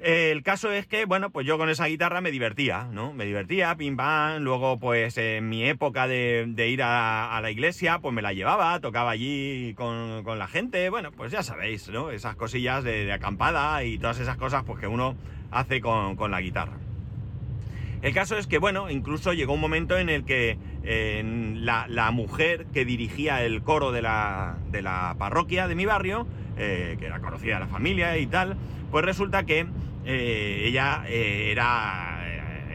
El 0.04 0.44
caso 0.44 0.70
es 0.70 0.86
que, 0.86 1.06
bueno, 1.06 1.30
pues 1.30 1.48
yo 1.48 1.58
con 1.58 1.70
esa 1.70 1.86
guitarra 1.86 2.20
me 2.20 2.30
divertía, 2.30 2.90
¿no? 2.92 3.14
Me 3.14 3.24
divertía, 3.24 3.74
pim 3.78 3.96
pam. 3.96 4.44
Luego, 4.44 4.78
pues 4.78 5.18
en 5.18 5.48
mi 5.48 5.64
época 5.64 6.10
de, 6.10 6.68
ir 6.68 6.84
a, 6.84 7.40
la 7.42 7.50
iglesia, 7.50 8.00
pues 8.00 8.14
me 8.14 8.22
la 8.22 8.34
llevaba, 8.34 8.78
tocaba 8.82 9.12
allí 9.12 9.74
con, 9.76 10.26
la 10.38 10.48
gente. 10.50 10.90
Bueno, 10.90 11.14
pues 11.14 11.32
ya 11.32 11.42
sabéis, 11.42 11.88
¿no? 11.88 12.12
Esas 12.12 12.36
cosillas 12.36 12.84
de, 12.84 13.14
acampada 13.14 13.82
y 13.86 13.98
todas 13.98 14.20
esas 14.20 14.36
cosas, 14.36 14.66
pues 14.66 14.78
que 14.78 14.88
uno 14.88 15.16
hace 15.52 15.80
con, 15.80 16.18
la 16.30 16.42
guitarra. 16.42 16.74
El 18.02 18.14
caso 18.14 18.38
es 18.38 18.46
que, 18.46 18.58
bueno, 18.58 18.90
incluso 18.90 19.32
llegó 19.32 19.54
un 19.54 19.62
momento 19.62 19.98
en 19.98 20.10
el 20.10 20.26
que 20.26 20.58
la, 20.84 22.12
mujer 22.12 22.66
que 22.74 22.84
dirigía 22.84 23.42
el 23.46 23.64
coro 23.64 23.94
de 23.94 24.02
la, 24.02 24.58
de 24.70 24.82
la 24.82 25.16
parroquia 25.18 25.70
de 25.70 25.76
mi 25.76 25.86
barrio, 25.86 26.28
eh, 26.58 26.98
que 27.00 27.06
era 27.06 27.22
conocida 27.22 27.54
de 27.54 27.60
la 27.62 27.68
familia 27.68 28.18
y 28.18 28.28
tal, 28.28 28.58
pues 28.92 29.06
resulta 29.06 29.46
que 29.46 29.66
eh, 30.06 30.66
ella 30.68 31.04
eh, 31.08 31.52
era, 31.52 32.26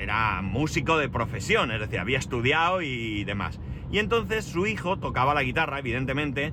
era 0.00 0.40
músico 0.42 0.96
de 0.96 1.08
profesión, 1.08 1.70
es 1.70 1.80
decir, 1.80 1.98
había 1.98 2.18
estudiado 2.18 2.82
y 2.82 3.24
demás. 3.24 3.60
Y 3.90 3.98
entonces 3.98 4.44
su 4.44 4.66
hijo 4.66 4.98
tocaba 4.98 5.34
la 5.34 5.42
guitarra, 5.42 5.78
evidentemente. 5.78 6.52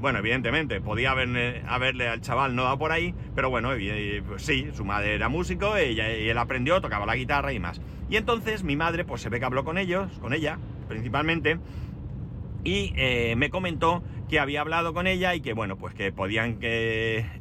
bueno, 0.00 0.20
evidentemente, 0.20 0.80
podía 0.80 1.10
haberle, 1.10 2.08
al 2.08 2.20
chaval 2.20 2.54
no 2.54 2.64
dado 2.64 2.78
por 2.78 2.92
ahí, 2.92 3.14
pero 3.34 3.50
bueno, 3.50 3.70
pues 4.26 4.42
sí, 4.42 4.68
su 4.74 4.84
madre 4.84 5.14
era 5.14 5.28
músico, 5.28 5.76
ella, 5.76 6.16
y 6.16 6.28
él 6.28 6.38
aprendió, 6.38 6.80
tocaba 6.80 7.04
la 7.04 7.16
guitarra 7.16 7.52
y 7.52 7.58
más. 7.58 7.80
Y 8.08 8.16
entonces 8.16 8.62
mi 8.62 8.76
madre, 8.76 9.04
pues 9.04 9.22
se 9.22 9.28
ve 9.28 9.40
que 9.40 9.44
habló 9.44 9.64
con 9.64 9.76
ellos, 9.76 10.10
con 10.20 10.32
ella, 10.32 10.58
principalmente, 10.88 11.58
y 12.62 12.92
me 13.36 13.50
comentó 13.50 14.04
que 14.28 14.38
había 14.38 14.60
hablado 14.60 14.94
con 14.94 15.08
ella 15.08 15.34
y 15.34 15.40
que 15.40 15.54
bueno, 15.54 15.76
pues 15.76 15.94
que 15.94 16.12
podían 16.12 16.60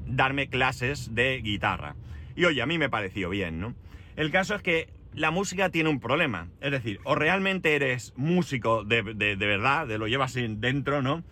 darme 0.08 0.48
clases 0.48 1.14
de 1.14 1.42
guitarra. 1.42 1.96
Y 2.38 2.46
oye, 2.46 2.62
a 2.62 2.68
mí 2.68 2.78
me 2.78 2.88
pareció 2.88 3.32
bien, 3.32 3.60
¿no? 3.60 3.74
El 4.16 4.32
caso 4.32 4.54
es 4.54 4.62
que 4.62 4.88
la 5.16 5.32
música 5.32 5.72
tiene 5.72 5.90
un 5.90 6.00
problema. 6.00 6.50
Es 6.62 6.72
decir, 6.72 7.00
o 7.04 7.16
realmente 7.16 7.76
eres 7.76 8.14
músico 8.16 8.84
de, 8.84 9.02
verdad, 9.02 9.88
de 9.88 9.98
lo 9.98 10.08
llevas 10.08 10.36
dentro, 10.36 11.02
¿no? 11.02 11.24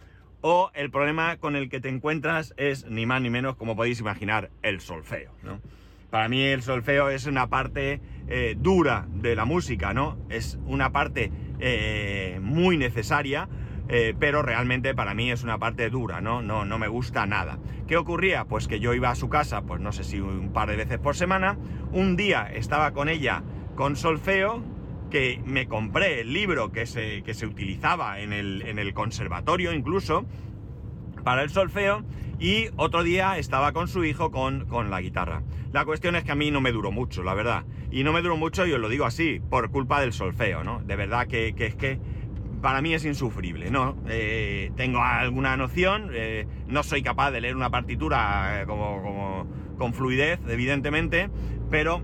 O 0.42 0.72
el 0.74 0.90
problema 0.90 1.38
con 1.38 1.56
el 1.56 1.70
que 1.70 1.80
te 1.80 1.90
encuentras 1.90 2.56
es 2.58 2.88
ni 2.88 3.06
más 3.06 3.22
ni 3.22 3.30
menos, 3.30 3.56
como 3.56 3.76
podéis 3.76 4.00
imaginar, 4.00 4.50
el 4.64 4.82
solfeo, 4.82 5.32
¿no? 5.44 5.62
Para 6.10 6.28
mí 6.28 6.42
el 6.42 6.64
solfeo 6.64 7.10
es 7.10 7.28
una 7.28 7.50
parte 7.50 8.02
eh, 8.28 8.56
dura 8.58 9.06
de 9.14 9.36
la 9.36 9.46
música, 9.46 9.94
¿no? 9.94 10.18
Es 10.30 10.58
una 10.66 10.92
parte 10.92 11.32
eh, 11.60 12.40
muy 12.42 12.78
necesaria 12.78 13.48
eh, 13.88 14.15
pero 14.20 14.42
realmente 14.42 14.96
para 14.96 15.13
mí 15.13 15.32
es 15.32 15.44
una 15.44 15.60
parte 15.60 15.89
dura, 15.89 16.22
¿no? 16.22 16.42
¿no? 16.42 16.65
No 16.65 16.80
me 16.80 16.88
gusta 16.88 17.25
nada. 17.25 17.60
¿Qué 17.88 17.98
ocurría? 17.98 18.46
Pues 18.46 18.68
que 18.68 18.80
yo 18.80 18.94
iba 18.94 19.10
a 19.10 19.15
su 19.15 19.30
casa, 19.30 19.62
pues 19.62 19.80
no 19.80 19.92
sé 19.92 20.04
si 20.04 20.20
un 20.20 20.51
par 20.51 20.70
de 20.70 20.75
veces 20.75 20.98
por 20.98 21.15
semana, 21.15 21.58
un 21.92 22.15
día 22.15 22.50
estaba 22.51 22.92
con 22.92 23.10
ella 23.10 23.44
con 23.75 23.96
solfeo, 23.96 24.63
que 25.12 25.42
me 25.46 25.68
compré 25.68 26.22
el 26.22 26.34
libro 26.34 26.72
que 26.72 26.86
se, 26.86 27.22
que 27.24 27.34
se 27.34 27.46
utilizaba 27.46 28.20
en 28.20 28.34
el, 28.34 28.63
en 28.63 28.80
el 28.80 28.94
conservatorio 28.94 29.72
incluso, 29.74 30.25
para 31.24 31.44
el 31.44 31.50
solfeo, 31.50 32.04
y 32.39 32.68
otro 32.75 33.04
día 33.04 33.38
estaba 33.38 33.72
con 33.72 33.88
su 33.88 34.04
hijo 34.04 34.32
con, 34.32 34.65
con, 34.65 34.89
la 34.89 35.01
guitarra. 35.01 35.44
La 35.72 35.86
cuestión 35.86 36.15
es 36.15 36.24
que 36.24 36.32
a 36.32 36.36
mí 36.36 36.51
no 36.51 36.62
me 36.62 36.72
duró 36.72 36.92
mucho, 36.92 37.24
la 37.24 37.34
verdad. 37.34 37.65
Y 37.92 38.04
no 38.04 38.13
me 38.13 38.22
duró 38.22 38.36
mucho, 38.36 38.65
y 38.65 38.74
os 38.74 38.80
lo 38.80 38.89
digo 38.89 39.06
así, 39.06 39.42
por 39.50 39.70
culpa 39.72 40.01
del 40.01 40.12
solfeo, 40.12 40.63
¿no? 40.63 40.82
De 40.84 40.96
verdad 40.96 41.27
que, 41.27 41.54
que 41.56 41.65
es 41.65 41.75
que 41.75 42.00
para 42.65 42.81
mí 42.81 42.95
es 42.95 43.05
insufrible, 43.05 43.69
¿no? 43.69 43.95
Eh, 44.10 44.72
tengo 44.75 45.00
alguna 45.00 45.55
noción, 45.55 46.10
eh, 46.15 46.48
no 46.65 46.81
soy 46.81 47.03
capaz 47.03 47.29
de 47.29 47.39
leer 47.39 47.55
una 47.55 47.69
partitura 47.69 48.63
eh, 48.63 48.65
como, 48.65 49.45
con 49.77 49.93
fluidez, 49.93 50.39
evidentemente, 50.48 51.29
pero 51.69 52.01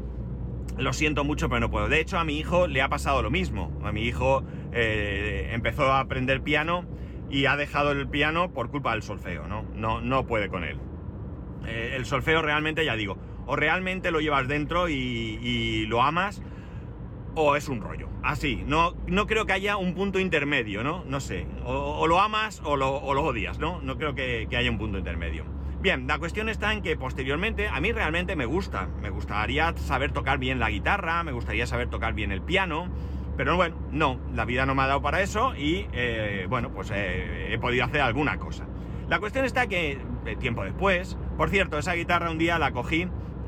lo 0.78 0.94
siento 0.94 1.24
mucho, 1.24 1.50
pero 1.50 1.62
no 1.62 1.72
puedo. 1.72 1.90
De 1.90 2.00
hecho, 2.00 2.20
a 2.20 2.26
mi 2.26 2.38
hijo 2.38 2.68
le 2.68 2.84
ha 2.84 2.90
pasado 2.90 3.24
lo 3.24 3.32
mismo. 3.32 3.76
A 3.84 3.92
mi 3.92 4.04
hijo 4.04 4.44
empezó 4.72 5.92
a 5.92 6.00
aprender 6.00 6.44
piano 6.44 6.86
y 7.32 7.48
ha 7.48 7.58
dejado 7.58 7.92
el 7.92 8.08
piano 8.08 8.54
por 8.54 8.70
culpa 8.70 8.92
del 8.92 9.02
solfeo, 9.02 9.48
¿no? 9.48 9.66
No, 9.74 10.00
no 10.00 10.28
puede 10.28 10.48
con 10.50 10.64
él. 10.64 10.78
el 11.66 12.06
solfeo 12.06 12.44
realmente, 12.44 12.86
ya 12.86 12.96
digo, 12.96 13.18
o 13.48 13.56
realmente 13.56 14.12
lo 14.12 14.20
llevas 14.20 14.48
dentro 14.48 14.90
y 14.90 15.88
lo 15.88 16.04
amas, 16.04 16.44
o 17.34 17.56
es 17.56 17.68
un 17.68 17.82
rollo. 17.82 18.11
Así, 18.24 18.64
no, 18.68 18.94
no 19.08 19.26
creo 19.26 19.46
que 19.46 19.54
haya 19.54 19.78
un 19.78 19.96
punto 19.96 20.20
intermedio, 20.20 20.84
¿no? 20.84 21.04
No 21.06 21.20
sé, 21.20 21.48
o, 21.66 22.06
lo 22.08 22.20
amas 22.20 22.62
o 22.64 22.76
lo, 22.78 22.98
odias, 22.98 23.58
¿no? 23.58 23.82
No 23.82 23.98
creo 23.98 24.14
que, 24.14 24.48
haya 24.56 24.70
un 24.70 24.78
punto 24.78 24.98
intermedio. 25.00 25.44
Bien, 25.82 26.06
la 26.06 26.20
cuestión 26.20 26.48
está 26.48 26.72
en 26.74 26.84
que 26.84 26.96
posteriormente, 26.96 27.68
a 27.68 27.80
mí 27.80 27.92
realmente 27.92 28.36
me 28.36 28.46
gusta, 28.46 28.88
me 29.02 29.10
gustaría 29.10 29.76
saber 29.78 30.12
tocar 30.12 30.38
bien 30.38 30.60
la 30.60 30.70
guitarra, 30.70 31.24
me 31.24 31.32
gustaría 31.32 31.66
saber 31.66 31.90
tocar 31.90 32.14
bien 32.14 32.32
el 32.32 32.44
piano, 32.44 32.90
pero 33.36 33.56
bueno, 33.56 33.76
no, 33.92 34.20
la 34.36 34.46
vida 34.46 34.68
no 34.68 34.76
me 34.76 34.84
ha 34.84 34.88
dado 34.88 35.02
para 35.02 35.22
eso 35.22 35.56
y 35.56 35.88
eh, 35.92 36.46
bueno, 36.48 36.72
pues 36.72 36.92
eh, 36.94 37.52
he 37.52 37.58
podido 37.58 37.86
hacer 37.86 38.02
alguna 38.02 38.38
cosa. 38.38 38.68
La 39.10 39.20
cuestión 39.20 39.46
está 39.46 39.66
que, 39.66 39.98
eh, 40.26 40.36
tiempo 40.36 40.64
después, 40.64 41.18
por 41.38 41.50
cierto, 41.50 41.80
esa 41.80 41.94
guitarra 41.94 42.30
un 42.30 42.38
día 42.38 42.60
la 42.60 42.72
cogí 42.72 43.08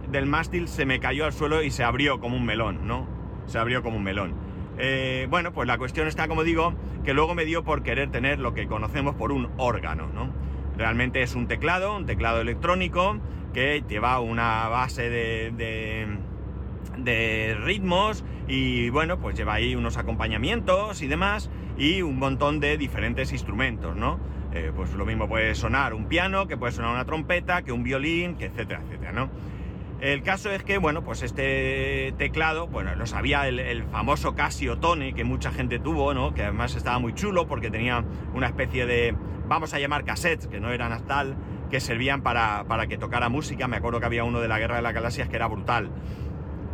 del 0.10 0.26
mástil, 0.26 0.68
se 0.68 0.88
me 0.88 1.00
cayó 1.00 1.26
al 1.26 1.34
suelo 1.34 1.62
y 1.62 1.70
se 1.70 1.84
abrió 1.84 2.20
como 2.20 2.36
un 2.36 2.46
melón, 2.46 2.88
¿no? 2.88 3.08
Se 3.46 3.60
abrió 3.60 3.84
como 3.84 3.98
un 3.98 4.04
melón. 4.04 4.43
Eh, 4.78 5.28
bueno, 5.30 5.54
pues 5.54 5.68
la 5.68 5.78
cuestión 5.78 6.08
está, 6.08 6.28
como 6.28 6.44
digo, 6.44 6.74
que 7.04 7.14
luego 7.14 7.36
me 7.36 7.46
dio 7.46 7.64
por 7.64 7.84
querer 7.84 8.10
tener 8.10 8.40
lo 8.40 8.54
que 8.54 8.68
conocemos 8.68 9.16
por 9.16 9.32
un 9.32 9.50
órgano, 9.58 10.08
¿no? 10.08 10.32
Realmente 10.78 11.22
es 11.22 11.36
un 11.36 11.48
teclado, 11.48 11.96
un 11.96 12.06
teclado 12.06 12.42
electrónico 12.42 13.20
que 13.54 13.84
lleva 13.88 14.20
una 14.20 14.68
base 14.68 15.10
de, 15.10 16.08
de, 16.98 17.56
ritmos 17.64 18.26
y 18.48 18.90
bueno, 18.90 19.20
pues 19.20 19.38
lleva 19.38 19.54
ahí 19.54 19.76
unos 19.76 19.98
acompañamientos 19.98 21.04
y 21.04 21.08
demás 21.08 21.52
y 21.78 22.02
un 22.02 22.18
montón 22.18 22.60
de 22.60 22.78
diferentes 22.78 23.32
instrumentos, 23.32 23.96
¿no? 23.96 24.20
Eh, 24.54 24.72
pues 24.76 24.94
lo 24.94 25.06
mismo 25.06 25.28
puede 25.28 25.54
sonar 25.56 25.94
un 25.94 26.06
piano, 26.06 26.48
que 26.48 26.58
puede 26.58 26.72
sonar 26.72 26.92
una 26.92 27.06
trompeta, 27.06 27.62
que 27.62 27.72
un 27.72 27.84
violín, 27.84 28.36
que 28.36 28.46
etcétera, 28.46 28.82
etcétera, 28.86 29.12
¿no? 29.12 29.30
El 30.00 30.22
caso 30.22 30.52
es 30.52 30.64
que, 30.64 30.78
bueno, 30.78 31.04
pues 31.04 31.24
este 31.24 32.14
teclado, 32.18 32.68
bueno, 32.68 32.94
lo 32.96 33.06
sabía 33.06 33.48
el, 33.48 33.84
famoso 33.86 34.36
Casio 34.36 34.78
Tone 34.78 35.14
que 35.14 35.24
mucha 35.24 35.52
gente 35.52 35.80
tuvo, 35.80 36.14
¿no? 36.14 36.34
Que 36.34 36.44
además 36.44 36.76
estaba 36.76 37.00
muy 37.00 37.14
chulo 37.14 37.48
porque 37.48 37.72
tenía 37.72 38.04
una 38.34 38.48
especie 38.48 38.86
de, 38.86 39.16
vamos 39.48 39.74
a 39.74 39.80
llamar 39.80 40.04
cassettes, 40.04 40.48
que 40.48 40.60
no 40.60 40.72
eran 40.72 41.06
tal, 41.06 41.38
que 41.70 41.80
servían 41.80 42.22
para, 42.22 42.66
que 42.90 42.98
tocara 42.98 43.30
música. 43.30 43.68
Me 43.68 43.78
acuerdo 43.78 44.00
que 44.00 44.06
había 44.06 44.26
uno 44.26 44.42
de 44.42 44.48
la 44.48 44.60
Guerra 44.60 44.76
de 44.76 44.82
las 44.82 44.94
Galaxias 44.94 45.30
que 45.30 45.38
era 45.38 45.48
brutal. 45.48 45.90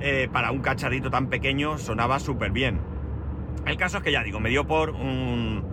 Eh, 0.02 0.28
para 0.32 0.52
un 0.52 0.62
cacharrito 0.62 1.12
tan 1.12 1.28
pequeño 1.28 1.78
sonaba 1.78 2.20
súper 2.20 2.52
bien. 2.52 2.80
El 3.66 3.78
caso 3.78 3.98
es 3.98 4.04
que 4.04 4.12
ya 4.12 4.24
digo, 4.24 4.40
me 4.40 4.50
dio 4.50 4.66
por 4.66 4.92
un, 4.92 5.64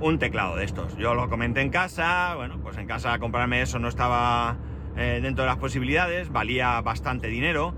un 0.00 0.18
teclado 0.18 0.56
de 0.56 0.64
estos. 0.64 0.96
Yo 0.96 1.14
lo 1.14 1.28
comenté 1.28 1.60
en 1.60 1.70
casa, 1.70 2.34
bueno, 2.36 2.58
pues 2.62 2.76
en 2.76 2.86
casa 2.86 3.18
comprarme 3.18 3.62
eso 3.62 3.78
no 3.78 3.88
estaba 3.88 4.56
eh, 4.96 5.20
dentro 5.22 5.44
de 5.44 5.48
las 5.48 5.58
posibilidades, 5.58 6.30
valía 6.30 6.80
bastante 6.80 7.28
dinero. 7.28 7.74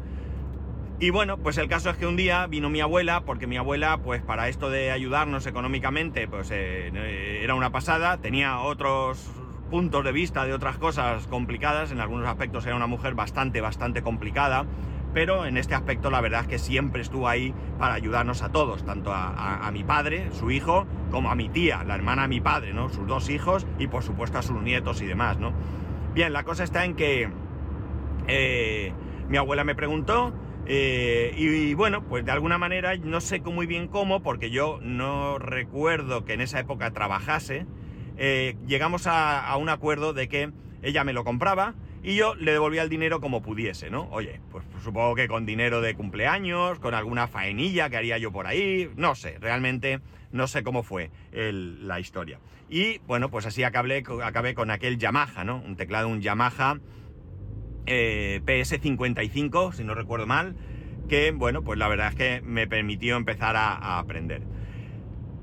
Y 0.98 1.10
bueno, 1.10 1.38
pues 1.38 1.56
el 1.56 1.66
caso 1.66 1.88
es 1.88 1.96
que 1.96 2.06
un 2.06 2.16
día 2.16 2.46
vino 2.46 2.68
mi 2.68 2.80
abuela, 2.80 3.22
porque 3.22 3.46
mi 3.46 3.56
abuela, 3.56 3.98
pues 4.02 4.20
para 4.20 4.48
esto 4.48 4.68
de 4.68 4.90
ayudarnos 4.90 5.46
económicamente, 5.46 6.28
pues 6.28 6.50
eh, 6.52 7.40
era 7.42 7.54
una 7.54 7.72
pasada, 7.72 8.18
tenía 8.18 8.60
otros 8.60 9.30
puntos 9.70 10.04
de 10.04 10.12
vista 10.12 10.44
de 10.44 10.52
otras 10.52 10.76
cosas 10.76 11.26
complicadas, 11.28 11.92
en 11.92 12.00
algunos 12.00 12.28
aspectos 12.28 12.66
era 12.66 12.76
una 12.76 12.86
mujer 12.86 13.14
bastante, 13.14 13.60
bastante 13.60 14.02
complicada, 14.02 14.66
pero 15.14 15.46
en 15.46 15.56
este 15.56 15.74
aspecto 15.74 16.10
la 16.10 16.20
verdad 16.20 16.42
es 16.42 16.48
que 16.48 16.58
siempre 16.58 17.00
estuvo 17.00 17.28
ahí 17.28 17.54
para 17.78 17.94
ayudarnos 17.94 18.42
a 18.42 18.50
todos, 18.50 18.84
tanto 18.84 19.12
a, 19.12 19.66
a, 19.66 19.70
mi 19.70 19.84
padre, 19.84 20.28
su 20.32 20.50
hijo, 20.50 20.86
como 21.10 21.30
a 21.30 21.34
mi 21.34 21.48
tía, 21.48 21.82
la 21.84 21.94
hermana 21.94 22.22
de 22.22 22.28
mi 22.28 22.40
padre, 22.40 22.74
¿no? 22.74 22.88
Sus 22.90 23.06
dos 23.06 23.30
hijos 23.30 23.66
y 23.78 23.86
por 23.86 24.02
supuesto 24.02 24.38
a 24.38 24.42
sus 24.42 24.60
nietos 24.60 25.00
y 25.02 25.06
demás, 25.06 25.38
¿no? 25.38 25.52
Bien, 26.12 26.32
la 26.32 26.42
cosa 26.42 26.64
está 26.64 26.84
en 26.84 26.96
que 26.96 27.28
eh, 28.26 28.92
mi 29.28 29.36
abuela 29.36 29.62
me 29.62 29.76
preguntó 29.76 30.34
eh, 30.66 31.32
y, 31.36 31.72
bueno, 31.74 32.02
pues 32.02 32.24
de 32.24 32.32
alguna 32.32 32.58
manera 32.58 32.96
no 32.96 33.20
sé 33.20 33.40
muy 33.40 33.66
bien 33.66 33.86
cómo, 33.86 34.20
porque 34.20 34.50
yo 34.50 34.80
no 34.82 35.38
recuerdo 35.38 36.24
que 36.24 36.32
en 36.32 36.40
esa 36.40 36.58
época 36.58 36.90
trabajase, 36.90 37.64
eh, 38.16 38.56
llegamos 38.66 39.06
a, 39.06 39.56
un 39.56 39.68
acuerdo 39.68 40.12
de 40.12 40.28
que 40.28 40.50
ella 40.82 41.04
me 41.04 41.12
lo 41.12 41.22
compraba 41.22 41.74
y 42.02 42.16
yo 42.16 42.34
le 42.34 42.52
devolvía 42.52 42.82
el 42.82 42.88
dinero 42.88 43.20
como 43.20 43.40
pudiese, 43.40 43.88
¿no? 43.88 44.08
Oye, 44.10 44.40
pues 44.50 44.64
supongo 44.82 45.14
que 45.14 45.28
con 45.28 45.46
dinero 45.46 45.80
de 45.80 45.94
cumpleaños, 45.94 46.80
con 46.80 46.94
alguna 46.94 47.28
faenilla 47.28 47.88
que 47.88 47.98
haría 47.98 48.18
yo 48.18 48.32
por 48.32 48.48
ahí, 48.48 48.90
no 48.96 49.14
sé, 49.14 49.38
realmente 49.40 50.00
no 50.32 50.46
sé 50.46 50.62
cómo 50.62 50.82
fue 50.82 51.10
la 51.32 52.00
historia. 52.00 52.38
Y 52.68 52.98
bueno, 53.06 53.30
pues 53.30 53.46
así 53.46 53.64
acabé, 53.64 54.04
acabé, 54.22 54.54
con 54.54 54.70
aquel 54.70 54.96
Yamaha, 54.96 55.42
¿no? 55.44 55.56
Un 55.56 55.76
teclado, 55.76 56.08
un 56.08 56.20
Yamaha 56.20 56.78
eh, 57.86 58.40
PS55, 58.46 59.72
si 59.72 59.82
no 59.82 59.94
recuerdo 59.94 60.26
mal, 60.26 60.54
que 61.08 61.32
bueno, 61.32 61.62
pues 61.64 61.78
la 61.78 61.88
verdad 61.88 62.08
es 62.08 62.14
que 62.14 62.40
me 62.42 62.68
permitió 62.68 63.16
empezar 63.16 63.56
a, 63.56 63.98
aprender. 63.98 64.42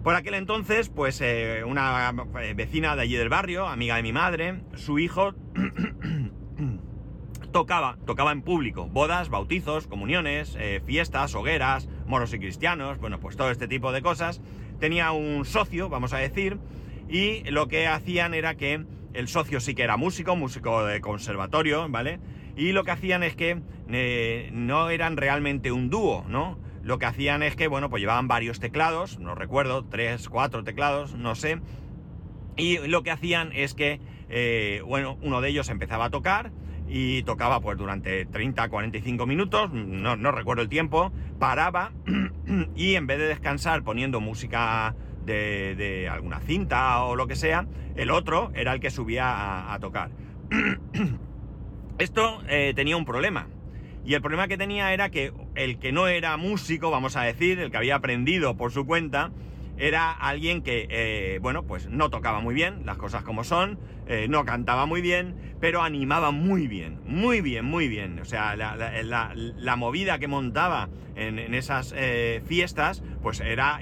Por 0.03 0.15
aquel 0.15 0.35
entonces, 0.35 0.87
pues 0.87 1.19
eh, 1.19 1.63
una 1.65 2.13
eh, 2.41 2.53
vecina 2.55 2.95
de 2.95 3.01
allí 3.01 3.15
del 3.17 3.27
barrio, 3.27 3.67
amiga 3.67 3.97
de 3.97 4.03
mi 4.03 4.13
madre, 4.13 4.61
su 4.75 4.97
hijo 4.97 5.33
tocaba, 7.51 7.97
tocaba 8.05 8.31
en 8.31 8.41
público, 8.41 8.87
bodas, 8.87 9.27
bautizos, 9.27 9.87
comuniones, 9.87 10.57
fiestas, 10.85 11.35
hogueras, 11.35 11.89
moros 12.05 12.33
y 12.33 12.39
cristianos, 12.39 12.99
bueno, 12.99 13.19
pues 13.19 13.35
todo 13.35 13.51
este 13.51 13.67
tipo 13.67 13.91
de 13.91 14.01
cosas 14.01 14.41
tenía 14.79 15.11
un 15.11 15.45
socio, 15.45 15.89
vamos 15.89 16.13
a 16.13 16.17
decir, 16.17 16.57
y 17.09 17.43
lo 17.49 17.67
que 17.67 17.87
hacían 17.87 18.33
era 18.33 18.55
que 18.55 18.85
el 19.13 19.27
socio 19.27 19.59
sí 19.59 19.73
que 19.73 19.83
era 19.83 19.97
músico, 19.97 20.35
músico 20.35 20.85
de 20.85 21.01
conservatorio, 21.01 21.87
¿vale? 21.89 22.19
Y 22.55 22.71
lo 22.71 22.83
que 22.83 22.91
hacían 22.91 23.23
es 23.23 23.35
que 23.35 23.61
eh, 23.89 24.49
no 24.53 24.89
eran 24.89 25.17
realmente 25.17 25.71
un 25.71 25.89
dúo, 25.89 26.25
¿no? 26.27 26.59
Lo 26.83 26.99
que 26.99 27.05
hacían 27.05 27.43
es 27.43 27.55
que, 27.55 27.67
bueno, 27.67 27.89
pues 27.89 28.01
llevaban 28.01 28.27
varios 28.27 28.59
teclados, 28.59 29.19
no 29.19 29.35
recuerdo, 29.35 29.85
tres, 29.85 30.29
cuatro 30.29 30.63
teclados, 30.63 31.15
no 31.15 31.35
sé. 31.35 31.59
Y 32.55 32.77
lo 32.87 33.03
que 33.03 33.11
hacían 33.11 33.51
es 33.53 33.73
que, 33.73 33.99
eh, 34.29 34.81
bueno, 34.85 35.17
uno 35.21 35.41
de 35.41 35.49
ellos 35.49 35.69
empezaba 35.69 36.05
a 36.05 36.09
tocar 36.09 36.51
y 36.87 37.23
tocaba 37.23 37.59
pues 37.59 37.77
durante 37.77 38.25
30, 38.25 38.69
45 38.69 39.25
minutos, 39.25 39.71
no, 39.73 40.15
no 40.15 40.31
recuerdo 40.31 40.61
el 40.61 40.69
tiempo, 40.69 41.11
paraba 41.39 41.91
y 42.75 42.95
en 42.95 43.07
vez 43.07 43.19
de 43.19 43.27
descansar 43.27 43.83
poniendo 43.83 44.21
música 44.21 44.95
de, 45.25 46.07
alguna 46.09 46.39
cinta 46.39 47.03
o 47.03 47.15
lo 47.15 47.27
que 47.27 47.35
sea, 47.35 47.67
el 47.95 48.11
otro 48.11 48.51
era 48.55 48.73
el 48.73 48.79
que 48.79 48.89
subía 48.89 49.73
a, 49.73 49.79
tocar. 49.79 50.11
Esto 51.99 52.41
eh, 52.47 52.73
tenía 52.75 52.95
un 52.95 53.05
problema. 53.05 53.47
Y 54.05 54.13
el 54.13 54.21
problema 54.21 54.47
que 54.47 54.57
tenía 54.57 54.93
era 54.93 55.09
que 55.09 55.33
el 55.55 55.79
que 55.79 55.91
no 55.91 56.07
era 56.07 56.37
músico, 56.37 56.91
vamos 56.91 57.17
a 57.17 57.23
decir, 57.23 57.59
el 57.59 57.71
que 57.71 57.77
había 57.77 57.95
aprendido 57.95 58.55
por 58.55 58.71
su 58.71 58.85
cuenta, 58.85 59.31
era 59.77 60.11
alguien 60.11 60.61
que, 60.61 60.87
eh, 60.89 61.39
bueno, 61.41 61.63
pues 61.63 61.87
no 61.87 62.09
tocaba 62.09 62.39
muy 62.39 62.55
bien, 62.55 62.85
las 62.85 62.97
cosas 62.97 63.23
como 63.23 63.43
son, 63.43 63.79
eh, 64.07 64.27
no 64.29 64.43
cantaba 64.45 64.85
muy 64.85 65.01
bien, 65.01 65.35
pero 65.59 65.83
animaba 65.83 66.31
muy 66.31 66.67
bien, 66.67 66.99
muy 67.05 67.41
bien, 67.41 67.65
muy 67.65 67.87
bien. 67.87 68.19
O 68.19 68.25
sea, 68.25 68.55
la, 68.55 69.75
movida 69.75 70.17
que 70.17 70.27
montaba 70.27 70.89
en, 71.15 71.53
esas 71.53 71.93
eh, 71.95 72.41
fiestas, 72.45 73.03
pues 73.21 73.39
era 73.39 73.79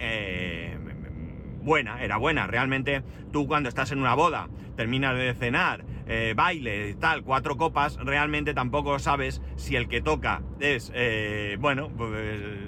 buena, 1.62 2.04
era 2.04 2.18
buena. 2.18 2.48
Realmente 2.48 3.04
tú 3.32 3.48
cuando 3.48 3.70
estás 3.70 3.92
en 3.92 4.00
una 4.00 4.16
boda, 4.16 4.50
terminas 4.76 5.16
de 5.18 5.34
cenar, 5.34 5.86
baile, 6.36 6.94
tal, 6.96 7.24
cuatro 7.24 7.56
copas, 7.56 7.98
realmente 7.98 8.54
tampoco 8.54 9.00
sabes 9.00 9.42
si 9.56 9.76
el 9.76 9.88
que 9.88 10.02
toca 10.02 10.42
es, 10.60 10.92
bueno, 11.60 11.90
pues, 11.96 12.12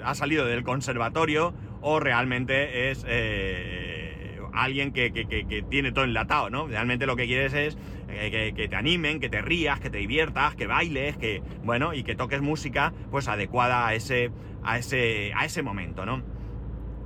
ha 0.02 0.14
salido 0.14 0.46
del 0.46 0.64
conservatorio 0.64 1.54
o 1.80 2.00
realmente 2.00 2.90
es... 2.90 3.04
Eh, 3.08 4.04
alguien 4.52 4.92
que, 4.92 5.12
que, 5.12 5.26
que, 5.26 5.62
tiene 5.62 5.92
todo 5.92 6.04
enlatado, 6.04 6.50
¿no? 6.50 6.66
Realmente 6.66 7.06
lo 7.06 7.14
que 7.14 7.26
quieres 7.26 7.52
es 7.54 7.78
que, 8.08 8.68
te 8.68 8.76
animen, 8.76 9.20
que 9.20 9.28
te 9.28 9.40
rías, 9.40 9.80
que 9.80 9.90
te 9.90 9.98
diviertas, 9.98 10.54
que 10.56 10.66
bailes, 10.66 11.16
que, 11.16 11.42
bueno, 11.62 11.94
y 11.94 12.02
que 12.02 12.14
toques 12.14 12.40
música, 12.40 12.92
pues 13.10 13.28
adecuada 13.28 13.86
a 13.86 13.94
ese, 13.94 14.30
a 14.62 14.78
ese, 14.78 15.32
a 15.34 15.44
ese 15.44 15.62
momento, 15.62 16.06
¿no? 16.06 16.22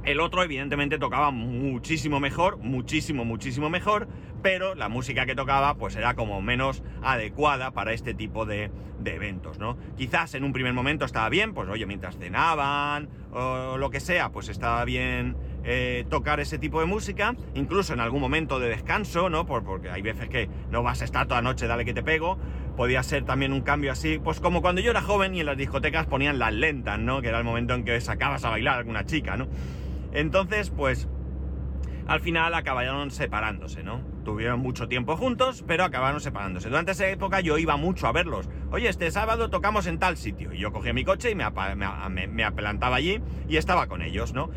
El 0.05 0.19
otro, 0.21 0.43
evidentemente, 0.43 0.99
tocaba 0.99 1.31
muchísimo 1.31 2.19
mejor, 2.19 2.59
muchísimo, 2.59 3.25
muchísimo 3.25 3.71
mejor, 3.71 4.09
pero 4.43 4.75
la 4.75 4.89
música 4.89 5.27
que 5.27 5.37
tocaba, 5.37 5.77
pues 5.77 5.95
era 5.95 6.15
como 6.15 6.43
menos 6.43 6.83
adecuada 7.03 7.71
para 7.71 7.93
este 7.93 8.13
tipo 8.13 8.45
de, 8.45 8.73
de, 8.99 9.15
eventos, 9.15 9.61
¿no? 9.61 9.77
Quizás 9.97 10.35
en 10.35 10.43
un 10.43 10.53
primer 10.53 10.73
momento 10.73 11.05
estaba 11.05 11.29
bien, 11.29 11.55
pues 11.55 11.69
oye, 11.69 11.87
mientras 11.87 12.19
cenaban 12.19 13.09
o 13.33 13.77
lo 13.79 13.91
que 13.91 14.01
sea, 14.01 14.31
pues 14.33 14.49
estaba 14.49 14.85
bien 14.85 15.37
eh, 15.63 16.05
tocar 16.11 16.41
ese 16.41 16.59
tipo 16.59 16.81
de 16.81 16.87
música, 16.87 17.37
incluso 17.55 17.93
en 17.93 18.01
algún 18.01 18.21
momento 18.21 18.59
de 18.59 18.69
descanso, 18.69 19.31
¿no? 19.31 19.47
porque 19.47 19.89
hay 19.89 20.03
veces 20.03 20.29
que 20.29 20.49
no 20.71 20.83
vas 20.83 21.03
a 21.03 21.05
estar 21.05 21.29
toda 21.29 21.43
noche, 21.43 21.69
dale 21.69 21.85
que 21.85 21.95
te 21.95 22.03
pego. 22.03 22.39
Podía 22.77 23.03
ser 23.03 23.25
también 23.25 23.53
un 23.53 23.61
cambio 23.61 23.93
así, 23.93 24.19
pues 24.19 24.41
como 24.41 24.63
cuando 24.63 24.81
yo 24.81 24.91
era 24.91 25.03
joven 25.03 25.35
y 25.37 25.41
en 25.41 25.47
las 25.47 25.57
discotecas 25.57 26.07
ponían 26.07 26.39
las 26.39 26.53
lentas, 26.53 26.99
¿no? 26.99 27.21
Que 27.21 27.29
era 27.29 27.39
el 27.39 27.45
momento 27.45 27.75
en 27.75 27.85
que 27.85 28.01
sacabas 28.01 28.45
a 28.45 28.51
bailar 28.51 28.75
a 28.75 28.79
alguna 28.79 29.05
chica, 29.05 29.37
¿no? 29.37 29.47
Entonces, 30.13 30.71
pues 30.71 31.09
al 32.07 32.21
final 32.21 32.55
acabaron 32.55 33.11
separándose, 33.11 33.83
¿no? 33.83 34.03
Tuvieron 34.25 34.61
mucho 34.61 34.89
tiempo 34.89 35.17
juntos, 35.17 35.65
pero 35.67 35.85
acabaron 35.85 36.21
separándose. 36.21 36.69
Durante 36.69 36.93
esa 36.93 37.09
época 37.09 37.41
yo 37.41 37.59
iba 37.59 37.77
mucho 37.77 38.07
a 38.07 38.13
verlos. 38.13 38.51
Oye, 38.71 38.89
este 38.89 39.11
sábado 39.11 39.51
tocamos 39.51 39.87
en 39.87 39.99
tal 39.99 40.17
sitio. 40.17 40.53
Y 40.53 40.59
yo 40.59 40.73
cogía 40.73 40.93
mi 40.93 41.05
coche 41.05 41.31
y 41.31 41.35
me, 41.35 41.45
me, 42.11 42.27
me 42.27 42.45
aplantaba 42.45 42.97
allí 42.97 43.21
y 43.49 43.57
estaba 43.57 43.87
con 43.87 44.03
ellos, 44.03 44.33
¿no? 44.33 44.51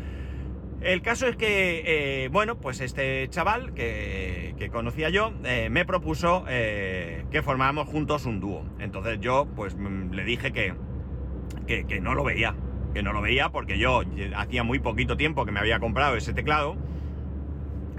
El 0.80 1.02
caso 1.02 1.26
es 1.26 1.36
que, 1.36 2.24
eh, 2.24 2.28
bueno, 2.28 2.60
pues 2.60 2.80
este 2.80 3.26
chaval 3.30 3.72
que, 3.72 4.68
conocía 4.70 5.08
yo 5.08 5.32
eh, 5.44 5.68
me 5.70 5.84
propuso 5.84 6.44
eh, 6.48 7.24
que 7.30 7.42
formáramos 7.42 7.88
juntos 7.88 8.26
un 8.26 8.40
dúo. 8.40 8.64
Entonces 8.78 9.18
yo, 9.20 9.48
pues 9.56 9.74
mm, 9.74 10.12
le 10.12 10.24
dije 10.24 10.52
que, 10.52 10.74
que, 11.66 12.00
no 12.00 12.14
lo 12.14 12.24
veía, 12.24 12.54
que 12.96 13.02
no 13.02 13.12
lo 13.12 13.20
veía 13.20 13.50
porque 13.50 13.78
yo 13.78 14.00
hacía 14.36 14.62
muy 14.62 14.78
poquito 14.78 15.18
tiempo 15.18 15.44
que 15.44 15.52
me 15.52 15.60
había 15.60 15.78
comprado 15.80 16.16
ese 16.16 16.32
teclado. 16.32 16.78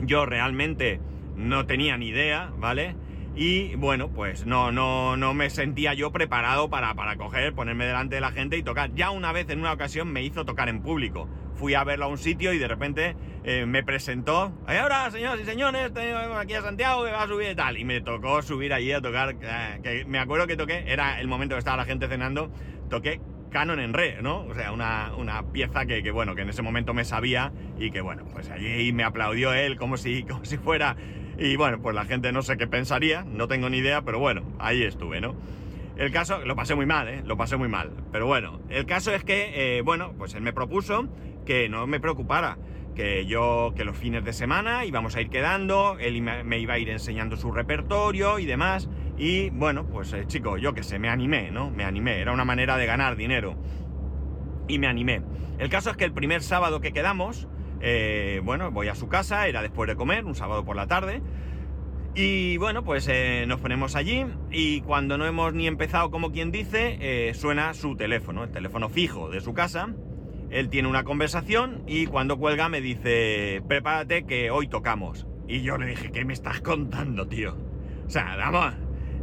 Yo 0.01 0.25
realmente 0.25 0.99
no 1.35 1.67
tenía 1.67 1.97
ni 1.97 2.07
idea, 2.07 2.51
¿vale? 2.57 2.95
Y 3.35 3.75
bueno, 3.75 4.09
pues 4.09 4.47
no, 4.47 4.71
no, 4.71 5.15
no 5.15 5.35
me 5.35 5.51
sentía 5.51 5.93
yo 5.93 6.11
preparado 6.11 6.71
para, 6.71 6.95
para 6.95 7.15
coger, 7.15 7.53
ponerme 7.53 7.85
delante 7.85 8.15
de 8.15 8.21
la 8.21 8.31
gente 8.31 8.57
y 8.57 8.63
tocar. 8.63 8.91
Ya 8.95 9.11
una 9.11 9.31
vez 9.31 9.47
en 9.51 9.59
una 9.59 9.71
ocasión 9.71 10.11
me 10.11 10.23
hizo 10.23 10.45
tocar 10.45 10.67
en 10.67 10.81
público 10.81 11.29
fui 11.57 11.73
a 11.73 11.83
verlo 11.83 12.05
a 12.05 12.07
un 12.07 12.17
sitio 12.17 12.53
y 12.53 12.59
de 12.59 12.67
repente 12.67 13.15
eh, 13.43 13.65
me 13.65 13.83
presentó. 13.83 14.53
Ahora, 14.67 15.09
señoras 15.09 15.39
y 15.41 15.45
señores, 15.45 15.91
tenemos 15.91 16.37
aquí 16.37 16.53
a 16.53 16.61
Santiago 16.61 17.03
que 17.03 17.11
va 17.11 17.23
a 17.23 17.27
subir 17.27 17.49
y 17.49 17.55
tal. 17.55 17.77
Y 17.77 17.83
me 17.83 17.99
tocó 17.99 18.41
subir 18.43 18.73
allí 18.73 18.91
a 18.91 19.01
tocar. 19.01 19.35
Eh, 19.41 19.79
que 19.81 20.05
me 20.05 20.19
acuerdo 20.19 20.45
que 20.45 20.55
toqué, 20.55 20.83
era 20.85 21.19
el 21.19 21.27
momento 21.27 21.55
que 21.55 21.59
estaba 21.59 21.77
la 21.77 21.85
gente 21.85 22.07
cenando, 22.07 22.51
toqué 22.89 23.19
Canon 23.49 23.79
en 23.79 23.93
Re, 23.93 24.21
¿no? 24.21 24.45
O 24.45 24.53
sea, 24.53 24.71
una, 24.71 25.43
pieza 25.51 25.85
que, 25.85 26.11
bueno, 26.11 26.35
que 26.35 26.41
en 26.41 26.49
ese 26.49 26.61
momento 26.61 26.93
me 26.93 27.05
sabía 27.05 27.51
y 27.79 27.91
que, 27.91 28.01
bueno, 28.01 28.25
pues 28.31 28.49
allí 28.49 28.91
me 28.93 29.03
aplaudió 29.03 29.53
él 29.53 29.77
como 29.77 29.97
si, 29.97 30.23
como 30.29 30.45
si 30.45 30.57
fuera. 30.57 30.95
Y 31.37 31.55
bueno, 31.55 31.79
pues 31.81 31.95
la 31.95 32.05
gente 32.05 32.31
no 32.31 32.41
sé 32.41 32.57
qué 32.57 32.67
pensaría, 32.67 33.23
no 33.23 33.47
tengo 33.47 33.69
ni 33.69 33.77
idea, 33.77 34.01
pero 34.01 34.19
bueno, 34.19 34.43
ahí 34.59 34.83
estuve, 34.83 35.21
¿no? 35.21 35.35
El 35.95 36.11
caso, 36.11 36.45
lo 36.45 36.55
pasé 36.55 36.75
muy 36.75 36.85
mal, 36.85 37.07
¿eh? 37.07 37.21
Lo 37.25 37.37
pasé 37.37 37.57
muy 37.57 37.67
mal. 37.67 37.91
Pero 38.11 38.27
bueno, 38.27 38.59
el 38.69 38.85
caso 38.85 39.13
es 39.13 39.23
que, 39.23 39.77
eh, 39.77 39.81
bueno, 39.81 40.13
pues 40.17 40.33
él 40.35 40.41
me 40.41 40.53
propuso 40.53 41.07
que 41.45 41.69
no 41.69 41.87
me 41.87 41.99
preocupara, 41.99 42.57
que 42.95 43.25
yo, 43.25 43.73
que 43.75 43.83
los 43.83 43.97
fines 43.97 44.23
de 44.23 44.33
semana 44.33 44.85
íbamos 44.85 45.15
a 45.15 45.21
ir 45.21 45.29
quedando, 45.29 45.97
él 45.99 46.21
me 46.21 46.59
iba 46.59 46.75
a 46.75 46.79
ir 46.79 46.89
enseñando 46.89 47.37
su 47.37 47.51
repertorio 47.51 48.39
y 48.39 48.45
demás. 48.45 48.89
Y 49.17 49.49
bueno, 49.49 49.85
pues 49.87 50.13
eh, 50.13 50.25
chico, 50.27 50.57
yo 50.57 50.73
que 50.73 50.83
sé, 50.83 50.99
me 50.99 51.09
animé, 51.09 51.51
¿no? 51.51 51.71
Me 51.71 51.83
animé, 51.83 52.19
era 52.19 52.31
una 52.31 52.45
manera 52.45 52.77
de 52.77 52.85
ganar 52.85 53.15
dinero. 53.15 53.55
Y 54.67 54.79
me 54.79 54.87
animé. 54.87 55.21
El 55.57 55.69
caso 55.69 55.89
es 55.89 55.97
que 55.97 56.05
el 56.05 56.13
primer 56.13 56.43
sábado 56.43 56.81
que 56.81 56.93
quedamos, 56.93 57.47
eh, 57.81 58.41
bueno, 58.43 58.71
voy 58.71 58.87
a 58.87 58.95
su 58.95 59.07
casa, 59.07 59.47
era 59.47 59.61
después 59.61 59.87
de 59.87 59.95
comer, 59.95 60.25
un 60.25 60.35
sábado 60.35 60.63
por 60.63 60.75
la 60.75 60.87
tarde. 60.87 61.21
Y 62.15 62.57
bueno, 62.57 62.83
pues 62.83 63.07
eh, 63.09 63.45
nos 63.47 63.59
ponemos 63.59 63.95
allí 63.95 64.25
y 64.49 64.81
cuando 64.81 65.17
no 65.17 65.25
hemos 65.27 65.53
ni 65.53 65.67
empezado, 65.67 66.09
como 66.09 66.31
quien 66.31 66.51
dice, 66.51 66.97
eh, 66.99 67.33
suena 67.35 67.73
su 67.75 67.95
teléfono, 67.95 68.43
el 68.43 68.51
teléfono 68.51 68.89
fijo 68.89 69.29
de 69.29 69.41
su 69.41 69.53
casa. 69.53 69.93
Él 70.49 70.69
tiene 70.69 70.87
una 70.87 71.03
conversación 71.03 71.83
y 71.85 72.07
cuando 72.07 72.37
cuelga 72.37 72.69
me 72.69 72.81
dice, 72.81 73.61
prepárate 73.67 74.25
que 74.25 74.49
hoy 74.49 74.67
tocamos. 74.67 75.27
Y 75.47 75.61
yo 75.61 75.77
le 75.77 75.85
dije, 75.85 76.11
¿qué 76.11 76.25
me 76.25 76.33
estás 76.33 76.61
contando, 76.61 77.27
tío? 77.27 77.55
O 78.07 78.09
sea, 78.09 78.35
vamos, 78.37 78.73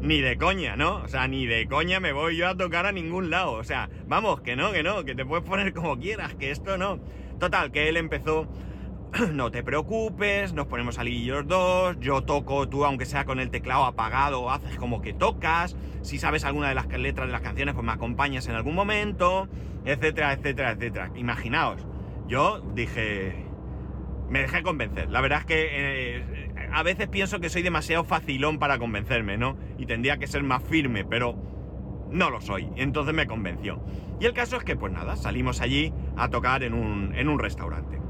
ni 0.04 0.20
de 0.20 0.36
coña, 0.36 0.76
¿no? 0.76 0.96
O 0.96 1.08
sea, 1.08 1.26
ni 1.26 1.46
de 1.46 1.66
coña 1.66 1.98
me 1.98 2.12
voy 2.12 2.36
yo 2.36 2.46
a 2.48 2.56
tocar 2.56 2.84
a 2.86 2.92
ningún 2.92 3.30
lado. 3.30 3.52
O 3.52 3.64
sea, 3.64 3.88
vamos, 4.06 4.42
que 4.42 4.54
no, 4.54 4.70
que 4.70 4.82
no, 4.82 5.04
que 5.04 5.14
te 5.14 5.24
puedes 5.24 5.44
poner 5.44 5.72
como 5.72 5.98
quieras, 5.98 6.34
que 6.34 6.50
esto 6.50 6.76
no. 6.76 7.00
Total, 7.40 7.72
que 7.72 7.88
él 7.88 7.96
empezó 7.96 8.46
no 9.32 9.50
te 9.50 9.62
preocupes, 9.62 10.52
nos 10.52 10.66
ponemos 10.66 10.98
allí 10.98 11.24
los 11.26 11.46
dos, 11.46 11.96
yo 12.00 12.22
toco, 12.22 12.68
tú 12.68 12.84
aunque 12.84 13.06
sea 13.06 13.24
con 13.24 13.40
el 13.40 13.50
teclado 13.50 13.84
apagado, 13.84 14.50
haces 14.50 14.76
como 14.76 15.00
que 15.00 15.14
tocas, 15.14 15.76
si 16.02 16.18
sabes 16.18 16.44
alguna 16.44 16.68
de 16.68 16.74
las 16.74 16.86
letras 16.88 17.28
de 17.28 17.32
las 17.32 17.40
canciones, 17.40 17.74
pues 17.74 17.86
me 17.86 17.92
acompañas 17.92 18.46
en 18.48 18.56
algún 18.56 18.74
momento, 18.74 19.48
etcétera, 19.84 20.32
etcétera, 20.34 20.72
etcétera. 20.72 21.10
Imaginaos, 21.14 21.86
yo 22.26 22.60
dije, 22.74 23.46
me 24.28 24.40
dejé 24.40 24.62
convencer, 24.62 25.10
la 25.10 25.20
verdad 25.20 25.40
es 25.40 25.44
que 25.46 25.68
eh, 25.70 26.24
a 26.74 26.82
veces 26.82 27.06
pienso 27.06 27.38
que 27.38 27.48
soy 27.48 27.62
demasiado 27.62 28.02
facilón 28.02 28.58
para 28.58 28.78
convencerme, 28.78 29.38
¿no? 29.38 29.56
Y 29.78 29.86
tendría 29.86 30.18
que 30.18 30.26
ser 30.26 30.42
más 30.42 30.60
firme, 30.64 31.04
pero 31.04 31.36
no 32.10 32.30
lo 32.30 32.40
soy, 32.40 32.68
entonces 32.74 33.14
me 33.14 33.28
convenció. 33.28 33.84
Y 34.20 34.26
el 34.26 34.32
caso 34.32 34.56
es 34.56 34.64
que, 34.64 34.74
pues 34.74 34.92
nada, 34.92 35.14
salimos 35.14 35.60
allí 35.60 35.92
a 36.16 36.30
tocar 36.30 36.64
en 36.64 36.74
un, 36.74 37.14
en 37.14 37.28
un 37.28 37.38
restaurante. 37.38 38.00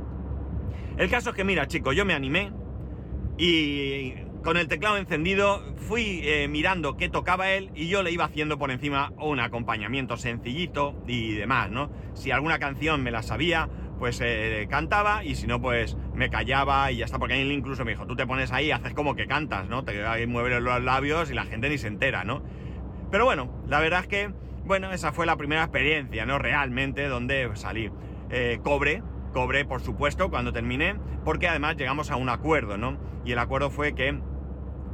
El 0.97 1.11
caso 1.11 1.31
es 1.31 1.37
que, 1.37 1.45
mira, 1.45 1.69
chicos, 1.69 1.95
yo 1.95 2.07
me 2.07 2.15
animé 2.15 2.53
y 3.37 4.15
con 4.43 4.57
el 4.57 4.67
teclado 4.67 4.97
encendido 4.97 5.75
fui 5.77 6.21
eh, 6.23 6.49
mirando 6.49 6.97
qué 6.97 7.11
tocaba 7.11 7.51
él 7.51 7.71
y 7.75 7.89
yo 7.89 8.03
le 8.03 8.13
iba 8.13 8.25
haciendo 8.25 8.59
por 8.59 8.71
encima 8.71 9.13
un 9.19 9.41
acompañamiento 9.41 10.17
sencillito 10.17 10.95
y 11.07 11.35
demás, 11.35 11.71
¿no? 11.71 11.91
Si 12.15 12.31
alguna 12.31 12.59
canción 12.59 13.03
me 13.03 13.11
la 13.11 13.23
sabía, 13.23 13.69
pues 13.99 14.21
eh, 14.23 14.67
cantaba 14.71 15.25
y 15.25 15.35
si 15.35 15.47
no, 15.47 15.61
pues 15.61 15.97
me 16.15 16.31
callaba 16.31 16.91
y 16.93 16.99
ya 16.99 17.05
está, 17.05 17.19
porque 17.19 17.41
él 17.41 17.51
incluso 17.53 17.85
me 17.85 17.93
dijo, 17.93 18.07
tú 18.07 18.17
te 18.17 18.27
pones 18.27 18.53
ahí, 18.53 18.71
haces 18.71 18.95
como 18.95 19.15
que 19.15 19.27
cantas, 19.27 19.69
¿no? 19.69 19.85
Te 19.85 20.27
mueves 20.27 20.63
los 20.63 20.83
labios 20.83 21.31
y 21.31 21.35
la 21.35 21.45
gente 21.45 21.69
ni 21.69 21.79
se 21.79 21.89
entera, 21.89 22.25
¿no? 22.25 22.43
Pero 23.11 23.25
bueno, 23.25 23.51
la 23.69 23.81
verdad 23.81 24.01
es 24.01 24.07
que, 24.07 24.33
bueno, 24.65 24.93
esa 24.93 25.13
fue 25.13 25.27
la 25.27 25.37
primera 25.37 25.63
experiencia, 25.63 26.27
¿no? 26.27 26.39
Realmente, 26.39 27.09
donde 27.09 27.51
salí. 27.55 27.91
Eh, 28.31 28.61
cobre, 28.63 29.03
por 29.65 29.81
supuesto, 29.81 30.31
cuando 30.31 30.53
terminé, 30.53 30.97
porque 31.25 31.49
además 31.49 31.77
llegamos 31.77 32.11
a 32.11 32.17
un 32.17 32.29
acuerdo, 32.29 32.77
¿no? 32.77 32.97
Y 33.25 33.33
el 33.33 33.39
acuerdo 33.39 33.71
fue 33.71 33.95
que 33.95 34.19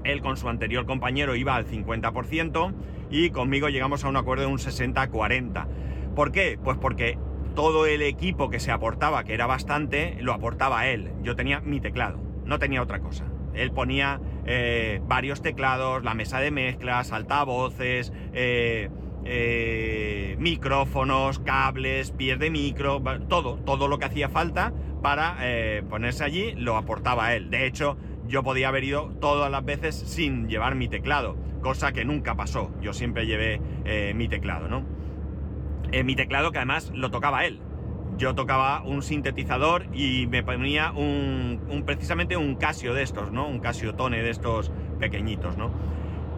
él 0.05 0.23
con 0.23 0.37
su 0.37 0.49
anterior 0.49 0.87
compañero 0.87 1.37
iba 1.37 1.55
al 1.55 1.67
50% 1.67 2.75
y 3.11 3.31
conmigo 3.31 3.69
llegamos 3.69 4.05
a 4.05 4.09
un 4.09 4.17
acuerdo 4.17 4.45
de 4.45 4.51
un 4.51 4.59
60-40. 4.59 5.67
¿Por 6.15 6.33
qué? 6.33 6.59
Pues 6.63 6.79
porque 6.79 7.19
todo 7.55 7.87
el 7.87 8.03
equipo 8.03 8.51
que 8.51 8.61
se 8.61 8.71
aportaba, 8.71 9.25
que 9.25 9.35
era 9.35 9.47
bastante, 9.47 10.17
lo 10.21 10.33
aportaba 10.33 10.87
él. 10.87 11.13
Yo 11.23 11.37
tenía 11.37 11.61
mi 11.61 11.81
teclado, 11.81 12.19
no 12.45 12.59
tenía 12.59 12.83
otra 12.83 13.01
cosa. 13.01 13.27
Él 13.55 13.73
ponía 13.73 14.21
eh, 14.47 15.01
varios 15.07 15.43
teclados, 15.43 16.05
la 16.05 16.15
mesa 16.15 16.41
de 16.41 16.51
mezclas, 16.51 17.13
altavoces, 17.13 18.13
eh, 18.33 18.91
eh, 19.25 20.37
micrófonos, 20.39 21.41
cables, 21.41 22.13
pies 22.13 22.39
de 22.39 22.51
micro, 22.51 23.03
todo, 23.29 23.57
todo 23.57 23.89
lo 23.89 23.99
que 23.99 24.07
hacía 24.07 24.29
falta 24.29 24.73
para 25.03 25.39
ponerse 25.89 26.25
allí 26.25 26.53
lo 26.53 26.77
aportaba 26.77 27.35
él. 27.35 27.51
De 27.51 27.67
hecho, 27.67 27.97
yo 28.27 28.43
podía 28.43 28.69
haber 28.69 28.85
ido 28.85 29.13
todas 29.21 29.51
las 29.51 29.65
veces 29.65 29.95
sin 29.97 30.47
llevar 30.49 30.75
mi 30.75 30.89
teclado, 30.89 31.37
cosa 31.63 31.93
que 31.93 32.05
nunca 32.05 32.35
pasó. 32.35 32.71
Yo 32.83 32.93
siempre 32.93 33.27
llevé 33.27 33.61
mi 34.15 34.29
teclado, 34.29 34.69
¿no? 34.69 35.00
Mi 36.05 36.15
teclado 36.15 36.53
que 36.53 36.59
además 36.59 36.91
lo 36.95 37.11
tocaba 37.11 37.45
él. 37.45 37.61
Yo 38.17 38.35
tocaba 38.35 38.83
un 38.83 39.03
sintetizador 39.03 39.87
y 39.95 40.27
me 40.27 40.43
ponía 40.43 40.93
un, 40.93 41.61
un 41.69 41.85
precisamente 41.85 42.37
un 42.37 42.57
Casio 42.57 42.93
de 42.93 43.03
estos, 43.03 43.33
¿no? 43.33 43.49
Un 43.49 43.61
Casio 43.61 43.95
Tone 43.95 44.23
de 44.23 44.31
estos 44.31 44.71
pequeñitos, 44.99 45.57
¿no? 45.57 45.71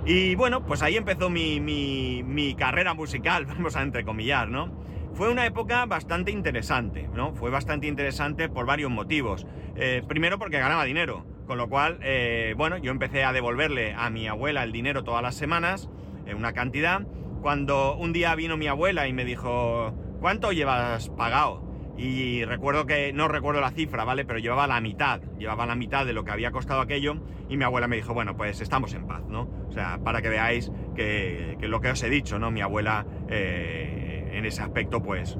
Y 0.04 0.34
bueno, 0.34 0.64
pues 0.66 0.82
ahí 0.82 0.96
empezó 0.96 1.30
mi, 1.30 2.56
carrera 2.58 2.94
musical, 2.94 3.46
vamos 3.46 3.76
a 3.76 3.82
entrecomillar, 3.82 4.48
¿no? 4.48 4.70
Fue 5.14 5.30
una 5.30 5.46
época 5.46 5.84
bastante 5.86 6.30
interesante, 6.30 7.08
¿no? 7.14 7.34
Fue 7.34 7.50
bastante 7.50 7.86
interesante 7.86 8.48
por 8.48 8.66
varios 8.66 8.90
motivos. 8.90 9.46
Eh, 9.76 10.02
primero 10.08 10.38
porque 10.38 10.58
ganaba 10.58 10.84
dinero, 10.84 11.24
con 11.46 11.58
lo 11.58 11.68
cual, 11.68 11.98
eh, 12.02 12.54
bueno, 12.56 12.78
yo 12.78 12.90
empecé 12.90 13.22
a 13.22 13.32
devolverle 13.32 13.94
a 13.94 14.10
mi 14.10 14.26
abuela 14.26 14.64
el 14.64 14.72
dinero 14.72 15.04
todas 15.04 15.22
las 15.22 15.34
semanas, 15.34 15.88
en 16.26 16.36
una 16.36 16.52
cantidad. 16.52 17.02
Cuando 17.42 17.96
un 17.96 18.12
día 18.12 18.34
vino 18.36 18.56
mi 18.56 18.68
abuela 18.68 19.08
y 19.08 19.12
me 19.12 19.24
dijo, 19.24 19.92
¿cuánto 20.20 20.52
llevas 20.52 21.08
pagado? 21.10 21.72
y 21.94 22.44
recuerdo 22.44 22.86
que, 22.86 23.12
no 23.12 23.28
recuerdo 23.28 23.60
la 23.60 23.70
cifra, 23.70 24.04
¿vale? 24.04 24.24
Pero 24.24 24.38
llevaba 24.38 24.66
la 24.66 24.80
mitad, 24.80 25.20
llevaba 25.38 25.66
la 25.66 25.74
mitad 25.74 26.06
de 26.06 26.14
lo 26.14 26.24
que 26.24 26.30
había 26.30 26.50
costado 26.50 26.80
aquello 26.80 27.16
y 27.48 27.56
mi 27.56 27.64
abuela 27.64 27.86
me 27.86 27.96
dijo, 27.96 28.14
bueno, 28.14 28.36
pues 28.36 28.60
estamos 28.60 28.94
en 28.94 29.06
paz, 29.06 29.22
¿no? 29.28 29.42
O 29.68 29.72
sea, 29.72 29.98
para 30.02 30.22
que 30.22 30.30
veáis 30.30 30.72
que, 30.96 31.56
lo 31.60 31.80
que 31.80 31.90
os 31.90 32.02
he 32.02 32.08
dicho, 32.08 32.38
¿no? 32.38 32.50
Mi 32.50 32.62
abuela 32.62 33.06
eh, 33.28 34.30
en 34.32 34.46
ese 34.46 34.62
aspecto, 34.62 35.02
pues 35.02 35.38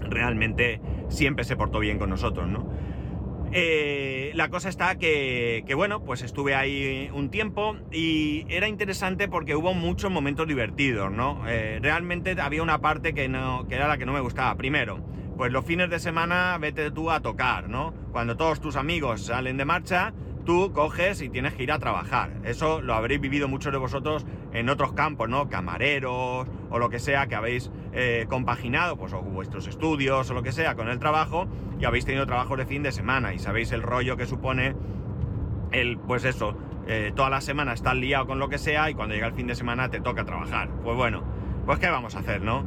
realmente 0.00 0.80
siempre 1.08 1.44
se 1.44 1.56
portó 1.56 1.78
bien 1.78 1.98
con 1.98 2.08
nosotros, 2.08 2.48
¿no? 2.48 2.70
Eh, 3.58 4.32
la 4.34 4.50
cosa 4.50 4.68
está 4.68 4.96
que, 4.96 5.64
bueno, 5.74 6.04
pues 6.04 6.20
estuve 6.20 6.54
ahí 6.54 7.08
un 7.14 7.30
tiempo 7.30 7.74
y 7.90 8.44
era 8.50 8.68
interesante 8.68 9.28
porque 9.28 9.56
hubo 9.56 9.72
muchos 9.72 10.10
momentos 10.10 10.46
divertidos, 10.46 11.10
¿no? 11.10 11.42
Eh, 11.48 11.78
realmente 11.80 12.36
había 12.38 12.62
una 12.62 12.82
parte 12.82 13.14
que, 13.14 13.30
no, 13.30 13.66
que 13.66 13.76
era 13.76 13.88
la 13.88 13.96
que 13.96 14.04
no 14.04 14.12
me 14.12 14.20
gustaba. 14.20 14.54
Primero, 14.56 15.02
pues 15.38 15.52
los 15.52 15.64
fines 15.64 15.88
de 15.88 15.98
semana 15.98 16.58
vete 16.60 16.90
tú 16.90 17.10
a 17.10 17.20
tocar, 17.20 17.70
¿no? 17.70 17.94
Cuando 18.12 18.36
todos 18.36 18.60
tus 18.60 18.76
amigos 18.76 19.24
salen 19.24 19.56
de 19.56 19.64
marcha, 19.64 20.12
tú 20.46 20.72
coges 20.72 21.20
y 21.20 21.28
tienes 21.28 21.52
que 21.52 21.64
ir 21.64 21.72
a 21.72 21.78
trabajar. 21.78 22.30
Eso 22.44 22.80
lo 22.80 22.94
habréis 22.94 23.20
vivido 23.20 23.48
muchos 23.48 23.72
de 23.72 23.78
vosotros 23.78 24.24
en 24.54 24.70
otros 24.70 24.94
campos, 24.94 25.28
¿no? 25.28 25.50
Camareros 25.50 26.46
o 26.70 26.78
lo 26.78 26.88
que 26.88 26.98
sea 26.98 27.26
que 27.26 27.34
habéis 27.34 27.70
eh, 27.92 28.24
compaginado, 28.30 28.96
pues 28.96 29.12
vuestros 29.12 29.66
estudios 29.66 30.30
o 30.30 30.34
lo 30.34 30.42
que 30.42 30.52
sea 30.52 30.74
con 30.74 30.88
el 30.88 30.98
trabajo 30.98 31.46
y 31.78 31.84
habéis 31.84 32.06
tenido 32.06 32.24
trabajos 32.26 32.56
de 32.56 32.64
fin 32.64 32.82
de 32.82 32.92
semana 32.92 33.34
y 33.34 33.38
sabéis 33.38 33.72
el 33.72 33.82
rollo 33.82 34.16
que 34.16 34.24
supone 34.24 34.74
el, 35.72 35.98
pues 35.98 36.24
eso, 36.24 36.56
eh, 36.86 37.12
toda 37.14 37.28
la 37.28 37.40
semana 37.40 37.74
estás 37.74 37.96
liado 37.96 38.26
con 38.26 38.38
lo 38.38 38.48
que 38.48 38.58
sea 38.58 38.88
y 38.88 38.94
cuando 38.94 39.14
llega 39.14 39.26
el 39.26 39.34
fin 39.34 39.48
de 39.48 39.56
semana 39.56 39.90
te 39.90 40.00
toca 40.00 40.24
trabajar. 40.24 40.70
Pues 40.84 40.96
bueno, 40.96 41.24
pues 41.66 41.80
qué 41.80 41.90
vamos 41.90 42.14
a 42.14 42.20
hacer, 42.20 42.40
¿no? 42.40 42.64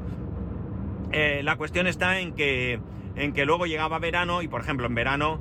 Eh, 1.11 1.41
la 1.43 1.55
cuestión 1.55 1.87
está 1.87 2.19
en 2.19 2.33
que, 2.33 2.81
en 3.15 3.31
que 3.31 3.45
luego 3.45 3.65
llegaba 3.65 3.97
verano 3.99 4.41
y, 4.41 4.49
por 4.49 4.61
ejemplo, 4.61 4.85
en 4.85 4.93
verano, 4.93 5.39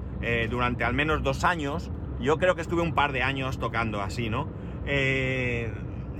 durante 0.51 0.83
al 0.83 0.95
menos 0.95 1.23
dos 1.23 1.45
años, 1.45 1.93
yo 2.21 2.39
creo 2.39 2.55
que 2.55 2.63
estuve 2.63 2.83
un 2.83 2.95
par 2.95 3.13
de 3.13 3.23
años 3.23 3.59
tocando 3.59 4.01
así, 4.01 4.29
¿no? 4.29 4.49
Eh, 4.87 5.73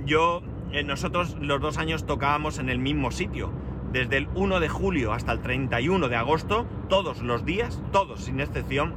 yo, 0.05 0.41
nosotros 0.85 1.37
los 1.39 1.59
dos 1.61 1.77
años 1.77 2.05
tocábamos 2.05 2.59
en 2.59 2.69
el 2.69 2.79
mismo 2.79 3.11
sitio. 3.11 3.51
Desde 3.91 4.17
el 4.17 4.27
1 4.35 4.59
de 4.59 4.69
julio 4.69 5.13
hasta 5.13 5.31
el 5.31 5.41
31 5.41 6.09
de 6.09 6.15
agosto, 6.15 6.67
todos 6.89 7.21
los 7.21 7.43
días, 7.43 7.81
todos 7.91 8.21
sin 8.21 8.39
excepción, 8.39 8.93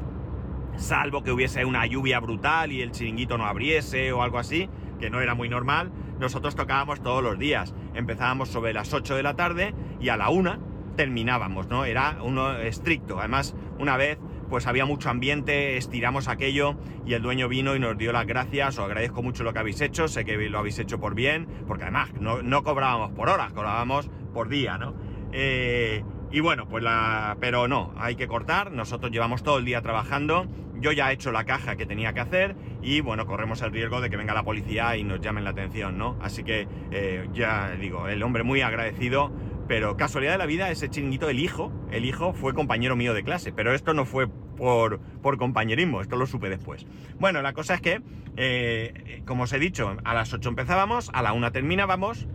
salvo 0.76 1.22
que 1.22 1.32
hubiese 1.32 1.64
una 1.64 1.86
lluvia 1.86 2.20
brutal 2.20 2.72
y 2.72 2.82
el 2.82 2.92
chiringuito 2.92 3.38
no 3.38 3.46
abriese 3.46 4.12
o 4.12 4.22
algo 4.22 4.38
así, 4.38 4.68
que 5.00 5.10
no 5.10 5.20
era 5.20 5.34
muy 5.34 5.48
normal, 5.48 5.90
nosotros 6.20 6.54
tocábamos 6.54 7.02
todos 7.02 7.22
los 7.22 7.38
días. 7.38 7.74
Empezábamos 7.94 8.48
sobre 8.48 8.72
las 8.72 8.92
8 8.92 9.16
de 9.16 9.22
la 9.22 9.34
tarde 9.34 9.74
y 10.00 10.10
a 10.10 10.16
la 10.16 10.28
1 10.28 10.72
terminábamos, 10.96 11.68
¿no? 11.68 11.84
Era 11.84 12.18
uno 12.22 12.52
estricto. 12.58 13.18
Además, 13.18 13.54
una 13.78 13.96
vez 13.96 14.18
pues 14.52 14.66
había 14.66 14.84
mucho 14.84 15.08
ambiente, 15.08 15.78
estiramos 15.78 16.28
aquello 16.28 16.76
y 17.06 17.14
el 17.14 17.22
dueño 17.22 17.48
vino 17.48 17.74
y 17.74 17.80
nos 17.80 17.96
dio 17.96 18.12
las 18.12 18.26
gracias, 18.26 18.78
os 18.78 18.84
agradezco 18.84 19.22
mucho 19.22 19.44
lo 19.44 19.54
que 19.54 19.60
habéis 19.60 19.80
hecho, 19.80 20.08
sé 20.08 20.26
que 20.26 20.36
lo 20.50 20.58
habéis 20.58 20.78
hecho 20.78 21.00
por 21.00 21.14
bien, 21.14 21.48
porque 21.66 21.84
además 21.84 22.10
no, 22.20 22.62
cobrábamos 22.62 23.12
por 23.12 23.30
horas, 23.30 23.54
cobrábamos 23.54 24.10
por 24.34 24.50
día, 24.50 24.76
¿no? 24.76 24.94
Eh, 25.32 26.04
y 26.30 26.40
bueno, 26.40 26.68
pues 26.68 26.84
la... 26.84 27.38
Pero 27.40 27.66
no, 27.66 27.94
hay 27.96 28.14
que 28.14 28.28
cortar, 28.28 28.72
nosotros 28.72 29.10
llevamos 29.10 29.42
todo 29.42 29.56
el 29.56 29.64
día 29.64 29.80
trabajando, 29.80 30.46
yo 30.82 30.92
ya 30.92 31.10
he 31.10 31.14
hecho 31.14 31.32
la 31.32 31.44
caja 31.44 31.76
que 31.76 31.86
tenía 31.86 32.12
que 32.12 32.20
hacer 32.20 32.54
y 32.82 33.00
bueno, 33.00 33.24
corremos 33.24 33.62
el 33.62 33.72
riesgo 33.72 34.02
de 34.02 34.10
que 34.10 34.18
venga 34.18 34.34
la 34.34 34.42
policía 34.42 34.98
y 34.98 35.02
nos 35.02 35.22
llamen 35.22 35.44
la 35.44 35.50
atención, 35.50 35.96
¿no? 35.96 36.18
Así 36.20 36.44
que 36.44 36.68
eh, 36.90 37.26
ya 37.32 37.70
digo, 37.80 38.06
el 38.06 38.22
hombre 38.22 38.42
muy 38.42 38.60
agradecido, 38.60 39.32
pero 39.68 39.96
casualidad 39.96 40.32
de 40.32 40.38
la 40.38 40.46
vida, 40.46 40.70
ese 40.70 40.88
chinguito, 40.88 41.28
el 41.28 41.38
hijo, 41.38 41.72
el 41.90 42.04
hijo 42.04 42.34
fue 42.34 42.54
compañero 42.54 42.96
mío 42.96 43.14
de 43.14 43.22
clase, 43.22 43.52
pero 43.52 43.74
esto 43.74 43.94
no 43.94 44.04
fue 44.04 44.28
por, 44.28 45.00
por 45.22 45.38
compañerismo, 45.38 46.00
esto 46.00 46.16
lo 46.16 46.26
supe 46.26 46.48
después. 46.48 46.86
Bueno, 47.18 47.42
la 47.42 47.52
cosa 47.52 47.74
es 47.74 47.80
que, 47.80 48.02
eh, 48.36 49.22
como 49.26 49.44
os 49.44 49.52
he 49.52 49.58
dicho, 49.58 49.96
a 50.04 50.14
las 50.14 50.32
8 50.32 50.48
empezábamos, 50.48 51.10
a 51.12 51.22
la 51.22 51.32
1 51.32 51.52
terminábamos, 51.52 52.26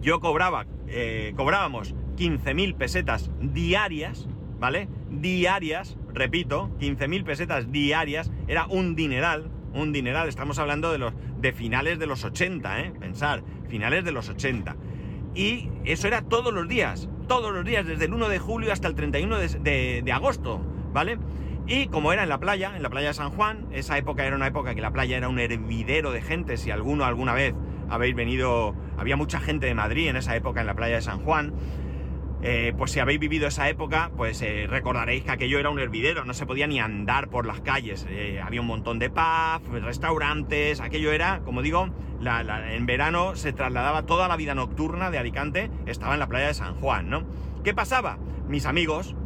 yo 0.00 0.20
cobraba, 0.20 0.66
eh, 0.86 1.32
cobrábamos 1.36 1.94
15.000 2.16 2.76
pesetas 2.76 3.30
diarias, 3.40 4.28
¿vale? 4.58 4.88
Diarias, 5.10 5.96
repito, 6.12 6.70
15.000 6.78 7.24
pesetas 7.24 7.72
diarias, 7.72 8.30
era 8.46 8.66
un 8.66 8.94
dineral, 8.94 9.50
un 9.74 9.92
dineral, 9.92 10.28
estamos 10.28 10.58
hablando 10.58 10.92
de 10.92 10.98
los 10.98 11.14
de 11.40 11.52
finales 11.52 11.98
de 11.98 12.06
los 12.06 12.24
80, 12.24 12.80
¿eh? 12.80 12.92
Pensar, 12.98 13.42
finales 13.68 14.04
de 14.04 14.12
los 14.12 14.28
80. 14.28 14.76
Y 15.38 15.70
eso 15.84 16.08
era 16.08 16.22
todos 16.22 16.52
los 16.52 16.66
días, 16.66 17.08
todos 17.28 17.54
los 17.54 17.64
días, 17.64 17.86
desde 17.86 18.06
el 18.06 18.12
1 18.12 18.28
de 18.28 18.40
julio 18.40 18.72
hasta 18.72 18.88
el 18.88 18.96
31 18.96 19.38
de, 19.38 20.02
de 20.04 20.12
agosto, 20.12 20.60
¿vale? 20.92 21.16
Y 21.68 21.86
como 21.86 22.12
era 22.12 22.24
en 22.24 22.28
la 22.28 22.40
playa, 22.40 22.74
en 22.74 22.82
la 22.82 22.90
playa 22.90 23.08
de 23.08 23.14
San 23.14 23.30
Juan, 23.30 23.68
esa 23.70 23.96
época 23.96 24.24
era 24.24 24.34
una 24.34 24.48
época 24.48 24.74
que 24.74 24.80
la 24.80 24.90
playa 24.90 25.16
era 25.16 25.28
un 25.28 25.38
hervidero 25.38 26.10
de 26.10 26.22
gente, 26.22 26.56
si 26.56 26.72
alguno 26.72 27.04
alguna 27.04 27.34
vez 27.34 27.54
habéis 27.88 28.16
venido, 28.16 28.74
había 28.96 29.14
mucha 29.16 29.38
gente 29.38 29.66
de 29.66 29.74
Madrid 29.76 30.08
en 30.08 30.16
esa 30.16 30.34
época 30.34 30.60
en 30.60 30.66
la 30.66 30.74
playa 30.74 30.96
de 30.96 31.02
San 31.02 31.20
Juan, 31.20 31.52
eh, 32.40 32.72
pues 32.76 32.92
si 32.92 33.00
habéis 33.00 33.18
vivido 33.18 33.48
esa 33.48 33.68
época, 33.68 34.12
pues 34.16 34.40
eh, 34.42 34.66
recordaréis 34.68 35.24
que 35.24 35.32
aquello 35.32 35.58
era 35.58 35.70
un 35.70 35.80
hervidero, 35.80 36.24
no 36.24 36.34
se 36.34 36.46
podía 36.46 36.68
ni 36.68 36.78
andar 36.78 37.28
por 37.30 37.46
las 37.46 37.60
calles. 37.60 38.06
Eh, 38.08 38.40
había 38.40 38.60
un 38.60 38.68
montón 38.68 39.00
de 39.00 39.10
pubs, 39.10 39.82
restaurantes, 39.82 40.80
aquello 40.80 41.10
era, 41.10 41.40
como 41.40 41.62
digo, 41.62 41.88
en 42.20 42.86
verano 42.86 43.34
se 43.34 43.52
trasladaba 43.52 44.06
toda 44.06 44.28
la 44.28 44.36
vida 44.36 44.54
nocturna 44.54 45.10
de 45.10 45.18
Alicante, 45.18 45.70
estaba 45.86 46.14
en 46.14 46.20
la 46.20 46.28
playa 46.28 46.48
de 46.48 46.54
San 46.54 46.76
Juan, 46.76 47.10
¿no? 47.10 47.24
¿Qué 47.64 47.74
pasaba? 47.74 48.18
Mis 48.46 48.66
amigos, 48.66 49.16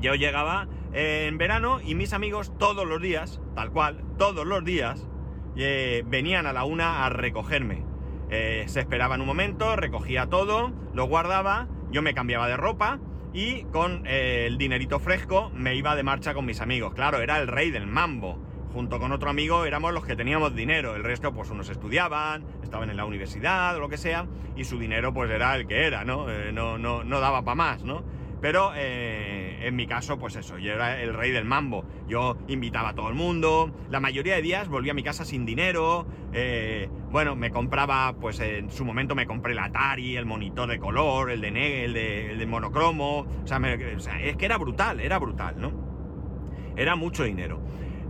yo 0.00 0.14
llegaba 0.14 0.66
en 0.92 1.36
verano 1.38 1.80
y 1.82 1.94
mis 1.94 2.12
amigos 2.12 2.52
todos 2.58 2.86
los 2.86 3.00
días, 3.00 3.40
tal 3.54 3.70
cual, 3.70 4.02
todos 4.18 4.46
los 4.46 4.64
días, 4.64 5.06
venían 5.54 6.46
a 6.46 6.52
la 6.52 6.64
una 6.64 7.04
a 7.04 7.10
recogerme. 7.10 7.84
se 8.28 8.80
esperaban 8.80 9.20
un 9.20 9.26
momento, 9.26 9.76
recogía 9.76 10.26
todo, 10.26 10.72
lo 10.94 11.04
guardaba 11.04 11.68
yo 11.90 12.02
me 12.02 12.14
cambiaba 12.14 12.48
de 12.48 12.56
ropa 12.56 12.98
y 13.32 13.64
con 13.64 14.04
eh, 14.06 14.44
el 14.46 14.58
dinerito 14.58 14.98
fresco 14.98 15.50
me 15.54 15.74
iba 15.74 15.94
de 15.94 16.02
marcha 16.02 16.34
con 16.34 16.44
mis 16.44 16.60
amigos. 16.60 16.94
Claro, 16.94 17.20
era 17.20 17.38
el 17.38 17.46
rey 17.46 17.70
del 17.70 17.86
mambo. 17.86 18.38
Junto 18.72 19.00
con 19.00 19.10
otro 19.10 19.30
amigo 19.30 19.64
éramos 19.64 19.92
los 19.92 20.04
que 20.04 20.14
teníamos 20.14 20.54
dinero. 20.54 20.94
El 20.94 21.02
resto, 21.02 21.32
pues 21.32 21.50
unos 21.50 21.68
estudiaban, 21.70 22.44
estaban 22.62 22.88
en 22.88 22.96
la 22.96 23.04
universidad 23.04 23.76
o 23.76 23.80
lo 23.80 23.88
que 23.88 23.96
sea, 23.96 24.26
y 24.56 24.64
su 24.64 24.78
dinero 24.78 25.12
pues 25.12 25.30
era 25.30 25.56
el 25.56 25.66
que 25.66 25.86
era, 25.86 26.04
¿no? 26.04 26.30
Eh, 26.30 26.52
no, 26.52 26.78
no, 26.78 27.02
no 27.02 27.20
daba 27.20 27.42
para 27.42 27.56
más, 27.56 27.82
¿no? 27.82 28.04
Pero 28.40 28.72
eh, 28.74 29.58
en 29.62 29.76
mi 29.76 29.86
caso, 29.86 30.18
pues 30.18 30.34
eso, 30.36 30.58
yo 30.58 30.72
era 30.72 31.00
el 31.00 31.12
rey 31.12 31.30
del 31.30 31.44
mambo. 31.44 31.84
Yo 32.08 32.38
invitaba 32.48 32.90
a 32.90 32.94
todo 32.94 33.08
el 33.08 33.14
mundo. 33.14 33.70
La 33.90 34.00
mayoría 34.00 34.34
de 34.34 34.42
días 34.42 34.68
volvía 34.68 34.92
a 34.92 34.94
mi 34.94 35.02
casa 35.02 35.24
sin 35.24 35.44
dinero. 35.44 36.06
Eh, 36.32 36.88
bueno, 37.10 37.36
me 37.36 37.50
compraba, 37.50 38.14
pues 38.14 38.40
en 38.40 38.70
su 38.70 38.84
momento 38.84 39.14
me 39.14 39.26
compré 39.26 39.52
el 39.52 39.58
Atari, 39.58 40.16
el 40.16 40.24
monitor 40.24 40.68
de 40.68 40.78
color, 40.78 41.30
el 41.30 41.42
de 41.42 41.84
el 41.84 41.92
de, 42.38 42.46
monocromo. 42.46 43.26
O 43.44 43.46
sea, 43.46 43.60
es 44.22 44.36
que 44.36 44.44
era 44.44 44.56
brutal, 44.56 45.00
era 45.00 45.18
brutal, 45.18 45.56
¿no? 45.58 45.72
Era 46.76 46.96
mucho 46.96 47.24
dinero. 47.24 47.60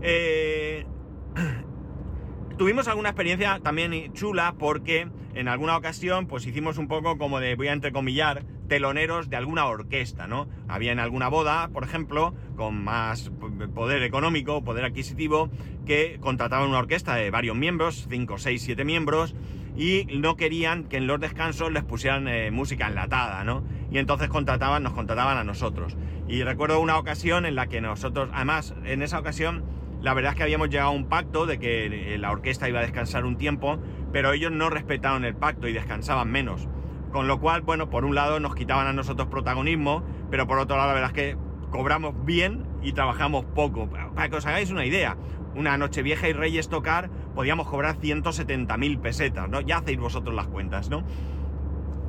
Eh, 0.01 0.87
tuvimos 2.57 2.87
alguna 2.87 3.09
experiencia 3.09 3.59
también 3.61 4.13
chula 4.13 4.55
porque 4.59 5.09
en 5.35 5.49
alguna 5.49 5.77
ocasión 5.77 6.27
pues 6.27 6.47
hicimos 6.47 6.79
un 6.79 6.89
poco 6.89 7.19
como 7.19 7.41
de, 7.41 7.55
voy 7.55 7.69
a 7.69 7.73
entrecomillar, 7.73 8.45
teloneros 8.69 9.31
de 9.31 9.37
alguna 9.37 9.67
orquesta, 9.67 10.27
¿no? 10.27 10.49
Había 10.69 10.93
en 10.93 11.01
alguna 11.01 11.29
boda, 11.29 11.69
por 11.69 11.85
ejemplo, 11.85 12.35
con 12.57 12.83
más 12.83 13.31
poder 13.75 14.03
económico, 14.03 14.63
poder 14.63 14.85
adquisitivo, 14.85 15.51
que 15.87 16.19
contrataban 16.21 16.69
una 16.69 16.79
orquesta 16.79 17.15
de 17.15 17.31
varios 17.31 17.57
miembros, 17.57 18.07
5, 18.09 18.39
6, 18.39 18.63
7 18.63 18.85
miembros, 18.85 19.35
y 19.77 20.07
no 20.19 20.37
querían 20.37 20.85
que 20.85 20.99
en 20.99 21.07
los 21.07 21.21
descansos 21.21 21.73
les 21.73 21.85
pusieran 21.85 22.29
eh, 22.29 22.51
música 22.51 22.89
enlatada, 22.89 23.45
¿no? 23.45 23.65
Y 23.91 23.99
entonces 23.99 24.29
contrataban, 24.29 24.83
nos 24.83 24.93
contrataban 24.93 25.37
a 25.37 25.45
nosotros. 25.45 25.97
Y 26.29 26.43
recuerdo 26.43 26.81
una 26.81 26.99
ocasión 26.99 27.47
en 27.47 27.55
la 27.55 27.67
que 27.67 27.81
nosotros, 27.81 28.31
además, 28.33 28.75
en 28.85 29.03
esa 29.03 29.19
ocasión, 29.19 29.65
la 30.03 30.15
verdad 30.15 30.33
es 30.33 30.37
que 30.37 30.43
habíamos 30.45 30.71
llegado 30.71 30.91
a 30.91 30.93
un 30.93 31.09
pacto 31.09 31.47
de 31.47 31.59
que 31.59 32.15
eh, 32.15 32.19
la 32.19 32.31
orquesta 32.31 32.69
iba 32.69 32.79
a 32.79 32.83
descansar 32.83 33.25
un 33.25 33.37
tiempo, 33.37 33.79
pero 34.13 34.33
ellos 34.33 34.53
no 34.53 34.71
respetaron 34.71 35.25
el 35.25 35.35
pacto 35.35 35.69
y 35.69 35.73
descansaban 35.73 36.31
menos. 36.31 36.69
Con 37.13 37.27
lo 37.27 37.41
cual, 37.41 37.63
bueno, 37.63 37.91
por 37.91 38.05
un 38.05 38.15
lado 38.15 38.39
nos 38.41 38.55
quitaban 38.55 38.87
a 38.87 38.93
nosotros 38.93 39.29
protagonismo, 39.29 40.05
pero 40.31 40.47
por 40.47 40.59
otro 40.59 40.77
lado 40.77 40.89
la 40.89 40.95
verdad 40.95 41.11
es 41.11 41.15
que 41.15 41.37
cobramos 41.71 42.15
bien 42.25 42.67
y 42.83 42.93
trabajamos 42.93 43.45
poco. 43.45 43.89
Para 43.89 44.29
que 44.29 44.37
os 44.37 44.47
hagáis 44.47 44.71
una 44.71 44.85
idea, 44.85 45.17
una 45.55 45.77
noche 45.77 46.03
vieja 46.03 46.29
y 46.29 46.33
Reyes 46.33 46.69
tocar, 46.69 47.11
podíamos 47.35 47.69
cobrar 47.69 47.97
170.000 47.97 49.01
pesetas, 49.01 49.49
¿no? 49.49 49.61
Ya 49.61 49.79
hacéis 49.79 49.99
vosotros 49.99 50.35
las 50.35 50.47
cuentas, 50.47 50.89
¿no? 50.89 51.05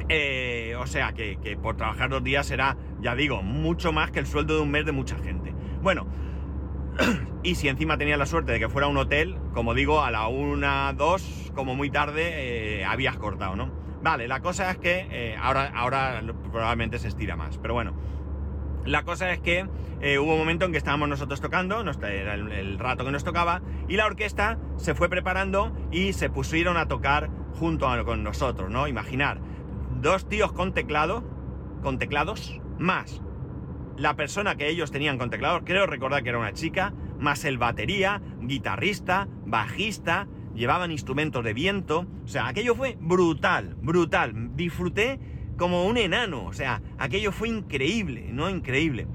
Eh, 0.09 0.75
o 0.77 0.85
sea 0.87 1.13
que, 1.13 1.37
que, 1.37 1.55
por 1.57 1.77
trabajar 1.77 2.09
dos 2.09 2.23
días 2.23 2.51
era, 2.51 2.75
ya 3.01 3.15
digo, 3.15 3.41
mucho 3.43 3.93
más 3.93 4.11
que 4.11 4.19
el 4.19 4.27
sueldo 4.27 4.55
de 4.55 4.61
un 4.61 4.69
mes 4.69 4.85
de 4.85 4.91
mucha 4.91 5.17
gente. 5.17 5.53
Bueno, 5.81 6.05
y 7.43 7.55
si 7.55 7.67
encima 7.69 7.97
tenía 7.97 8.17
la 8.17 8.25
suerte 8.25 8.51
de 8.51 8.59
que 8.59 8.69
fuera 8.69 8.87
un 8.87 8.97
hotel, 8.97 9.37
como 9.53 9.73
digo, 9.73 10.01
a 10.01 10.11
la 10.11 10.27
una, 10.27 10.93
dos, 10.93 11.40
como 11.53 11.75
muy 11.75 11.89
tarde, 11.89 12.79
eh, 12.79 12.85
habías 12.85 13.17
cortado, 13.17 13.55
¿no? 13.55 13.69
Vale, 14.01 14.27
la 14.27 14.41
cosa 14.41 14.71
es 14.71 14.77
que 14.77 15.07
eh, 15.11 15.37
ahora, 15.39 15.71
ahora 15.75 16.21
probablemente 16.51 16.99
se 16.99 17.07
estira 17.07 17.35
más, 17.35 17.57
pero 17.57 17.73
bueno. 17.73 17.93
La 18.83 19.03
cosa 19.03 19.31
es 19.31 19.39
que 19.39 19.67
eh, 20.01 20.17
hubo 20.17 20.33
un 20.33 20.39
momento 20.39 20.65
en 20.65 20.71
que 20.71 20.79
estábamos 20.79 21.07
nosotros 21.07 21.39
tocando, 21.39 21.81
era 21.81 22.33
el, 22.33 22.79
rato 22.79 23.05
que 23.05 23.11
nos 23.11 23.23
tocaba, 23.23 23.61
y 23.87 23.95
la 23.95 24.07
orquesta 24.07 24.57
se 24.77 24.95
fue 24.95 25.07
preparando 25.07 25.71
y 25.91 26.13
se 26.13 26.31
pusieron 26.31 26.77
a 26.77 26.87
tocar 26.87 27.29
junto 27.59 27.87
con 28.05 28.23
nosotros, 28.23 28.71
¿no? 28.71 28.87
Imaginar, 28.87 29.39
dos 30.01 30.27
tíos 30.27 30.51
con 30.51 30.73
teclado, 30.73 31.23
con 31.83 31.99
teclados, 31.99 32.59
más 32.79 33.21
la 34.01 34.15
persona 34.15 34.55
que 34.55 34.67
ellos 34.67 34.91
tenían 34.91 35.17
con 35.17 35.29
teclado, 35.29 35.63
creo 35.63 35.85
recordar 35.85 36.23
que 36.23 36.29
era 36.29 36.39
una 36.39 36.53
chica, 36.53 36.93
más 37.19 37.45
el 37.45 37.59
batería, 37.59 38.21
guitarrista, 38.41 39.27
bajista, 39.45 40.27
llevaban 40.55 40.91
instrumentos 40.91 41.43
de 41.43 41.53
viento, 41.53 42.05
o 42.23 42.27
sea, 42.27 42.47
aquello 42.47 42.75
fue 42.75 42.97
brutal, 42.99 43.75
brutal, 43.81 44.55
disfruté 44.55 45.19
como 45.57 45.85
un 45.85 45.97
enano, 45.97 46.45
o 46.45 46.53
sea, 46.53 46.81
aquello 46.97 47.31
fue 47.31 47.49
increíble, 47.49 48.29
¿no? 48.31 48.49
Increíble. 48.49 49.07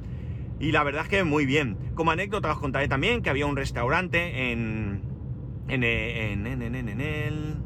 Y 0.59 0.72
la 0.72 0.83
verdad 0.85 1.03
es 1.03 1.09
que 1.09 1.25
muy 1.25 1.44
bien. 1.44 1.77
Como 1.94 2.11
anécdota 2.11 2.53
os 2.53 2.59
contaré 2.59 2.88
también 2.88 3.22
que 3.22 3.31
había 3.31 3.46
un 3.46 3.57
restaurante 3.57 4.53
en... 4.53 5.03
En, 5.68 5.83
en, 5.83 6.46
en, 6.46 6.75
en, 6.75 7.01
el... 7.01 7.57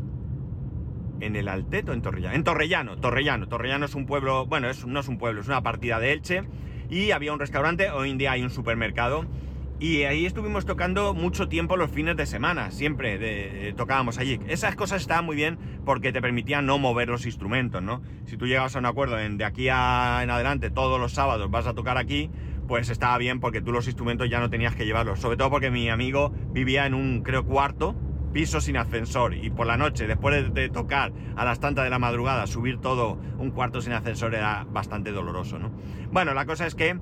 En 1.21 1.37
el 1.37 1.49
Alteto, 1.49 1.93
en 1.93 2.03
Torrellano. 2.03 2.35
En 2.35 2.43
Torrellano, 2.43 2.97
Torrellano. 2.97 3.47
Torrellano 3.47 3.85
es 3.85 3.95
un 3.95 4.07
pueblo, 4.07 4.47
bueno, 4.47 4.69
no 4.87 5.01
es 5.01 5.09
un 5.09 5.19
pueblo, 5.19 5.43
es 5.43 5.47
una 5.47 5.63
partida 5.63 6.01
de 6.01 6.13
Elche. 6.13 6.43
Y 6.89 7.11
había 7.13 7.33
un 7.33 7.39
restaurante, 7.39 7.91
hoy 7.91 8.11
en 8.11 8.19
día 8.19 8.33
hay 8.33 8.43
un 8.43 8.51
supermercado. 8.51 9.27
Y 9.81 10.03
ahí 10.03 10.27
estuvimos 10.27 10.67
tocando 10.67 11.15
mucho 11.15 11.49
tiempo 11.49 11.79
los 11.79 11.91
fines 11.91 12.15
de 12.15 12.27
semana, 12.27 12.71
siempre 12.71 13.73
tocábamos 13.79 14.19
allí. 14.19 14.39
Esas 14.47 14.77
cosas 14.77 15.01
estaban 15.01 15.25
muy 15.25 15.37
bien 15.37 15.59
porque 15.87 16.13
te 16.13 16.21
permitían 16.21 16.67
no 16.67 16.79
mover 16.79 17.09
los 17.09 17.25
instrumentos, 17.25 17.83
¿no? 17.83 18.03
Si 18.27 18.37
tú 18.37 18.47
llegabas 18.47 18.77
a 18.77 18.79
un 18.79 18.85
acuerdo 18.85 19.19
en 19.19 19.39
de 19.39 19.47
aquí 19.47 19.71
a, 19.71 20.21
en 20.23 20.29
adelante 20.29 20.69
todos 20.69 21.01
los 21.01 21.13
sábados 21.13 21.51
vas 21.51 21.67
a 21.67 21.73
tocar 21.73 21.97
aquí, 21.97 22.31
pues 22.69 22.91
estaba 22.91 23.17
bien 23.17 23.41
porque 23.41 23.63
tú 23.63 23.73
los 23.73 23.87
instrumentos 23.87 24.29
ya 24.29 24.39
no 24.39 24.51
tenías 24.51 24.77
que 24.77 24.85
llevarlos. 24.85 25.19
Sobre 25.19 25.39
todo 25.39 25.49
porque 25.49 25.71
mi 25.71 25.89
amigo 25.89 26.31
vivía 26.53 26.85
en 26.85 26.93
un, 26.93 27.23
creo, 27.23 27.47
cuarto 27.47 27.97
piso 28.35 28.61
sin 28.61 28.77
ascensor 28.77 29.35
y 29.35 29.51
por 29.51 29.67
la 29.67 29.77
noche, 29.77 30.07
después 30.07 30.53
de, 30.53 30.69
tocar 30.69 31.13
a 31.37 31.45
las 31.45 31.59
tantas 31.59 31.85
de 31.85 31.91
la 31.91 31.99
madrugada, 31.99 32.47
subir 32.47 32.79
todo 32.79 33.19
un 33.39 33.51
cuarto 33.51 33.81
sin 33.81 33.93
ascensor 33.93 34.35
era 34.35 34.67
bastante 34.71 35.11
doloroso, 35.11 35.59
¿no? 35.59 35.71
Bueno, 36.13 36.35
la 36.35 36.45
cosa 36.45 36.67
es 36.67 36.75
que 36.75 36.91
eh, 36.91 36.99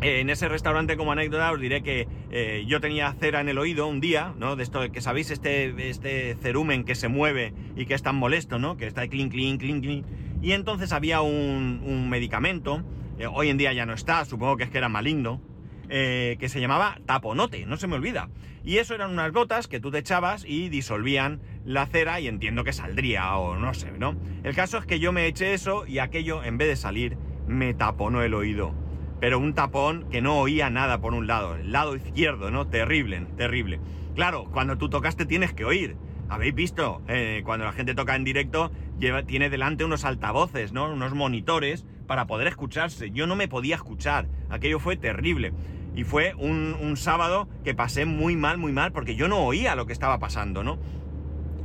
en 0.00 0.30
ese 0.30 0.48
restaurante, 0.48 0.96
como 0.96 1.12
anécdota, 1.12 1.50
os 1.50 1.60
diré 1.60 1.82
que 1.82 2.06
eh, 2.30 2.64
yo 2.66 2.80
tenía 2.80 3.12
cera 3.14 3.40
en 3.40 3.48
el 3.48 3.58
oído 3.58 3.86
un 3.88 4.00
día, 4.00 4.32
¿no? 4.38 4.54
De 4.54 4.62
esto 4.62 4.80
que 4.92 5.00
sabéis, 5.00 5.30
este, 5.30 5.88
este 5.88 6.36
cerumen 6.40 6.84
que 6.84 6.94
se 6.94 7.08
mueve 7.08 7.52
y 7.76 7.86
que 7.86 7.94
es 7.94 8.02
tan 8.02 8.16
molesto, 8.16 8.58
¿no? 8.58 8.76
Que 8.76 8.86
está 8.86 9.08
clink, 9.08 9.32
clink, 9.32 9.60
clink, 9.60 9.82
clink. 9.82 10.06
Y 10.40 10.52
entonces 10.52 10.92
había 10.92 11.20
un, 11.20 12.08
medicamento, 12.08 12.84
eh, 13.18 13.26
hoy 13.26 13.48
en 13.48 13.58
día 13.58 13.72
ya 13.72 13.86
no 13.86 13.92
está, 13.92 14.24
supongo 14.24 14.56
que 14.56 14.64
es 14.64 14.70
que 14.70 14.78
era 14.78 14.88
maligno, 14.88 15.42
que 15.88 16.48
se 16.48 16.60
llamaba 16.60 17.00
taponote, 17.06 17.64
no 17.64 17.78
se 17.78 17.86
me 17.86 17.94
olvida. 17.94 18.28
Y 18.62 18.76
eso 18.76 18.94
eran 18.94 19.10
unas 19.10 19.32
gotas 19.32 19.68
que 19.68 19.80
tú 19.80 19.90
te 19.90 19.96
echabas 19.96 20.44
y 20.44 20.68
disolvían 20.68 21.40
la 21.64 21.86
cera 21.86 22.20
y 22.20 22.28
entiendo 22.28 22.62
que 22.62 22.74
saldría 22.74 23.34
o 23.36 23.56
no 23.56 23.72
sé, 23.72 23.90
¿no? 23.98 24.14
El 24.44 24.54
caso 24.54 24.76
es 24.76 24.84
que 24.84 25.00
yo 25.00 25.12
me 25.12 25.26
eché 25.26 25.54
eso 25.54 25.86
y 25.86 25.98
aquello, 25.98 26.44
en 26.44 26.58
vez 26.58 26.68
de 26.68 26.76
salir, 26.76 27.16
me 27.46 27.72
taponó 27.72 28.22
el 28.22 28.34
oído 28.34 28.74
pero 29.20 29.38
un 29.38 29.54
tapón 29.54 30.06
que 30.10 30.20
no 30.22 30.38
oía 30.38 30.70
nada 30.70 31.00
por 31.00 31.14
un 31.14 31.26
lado, 31.26 31.56
el 31.56 31.72
lado 31.72 31.96
izquierdo, 31.96 32.50
¿no? 32.50 32.66
Terrible, 32.66 33.26
terrible. 33.36 33.80
Claro, 34.14 34.44
cuando 34.52 34.78
tú 34.78 34.88
tocaste 34.88 35.26
tienes 35.26 35.52
que 35.52 35.64
oír. 35.64 35.96
Habéis 36.28 36.54
visto, 36.54 37.00
eh, 37.08 37.42
cuando 37.44 37.64
la 37.64 37.72
gente 37.72 37.94
toca 37.94 38.14
en 38.14 38.24
directo, 38.24 38.70
lleva, 38.98 39.22
tiene 39.22 39.48
delante 39.48 39.84
unos 39.84 40.04
altavoces, 40.04 40.72
¿no? 40.72 40.92
Unos 40.92 41.14
monitores 41.14 41.86
para 42.06 42.26
poder 42.26 42.48
escucharse. 42.48 43.10
Yo 43.10 43.26
no 43.26 43.34
me 43.34 43.48
podía 43.48 43.76
escuchar. 43.76 44.28
Aquello 44.50 44.78
fue 44.78 44.96
terrible. 44.96 45.52
Y 45.94 46.04
fue 46.04 46.34
un, 46.34 46.76
un 46.80 46.96
sábado 46.96 47.48
que 47.64 47.74
pasé 47.74 48.04
muy 48.04 48.36
mal, 48.36 48.58
muy 48.58 48.72
mal, 48.72 48.92
porque 48.92 49.16
yo 49.16 49.26
no 49.26 49.38
oía 49.38 49.74
lo 49.74 49.86
que 49.86 49.92
estaba 49.92 50.18
pasando, 50.18 50.62
¿no? 50.62 50.78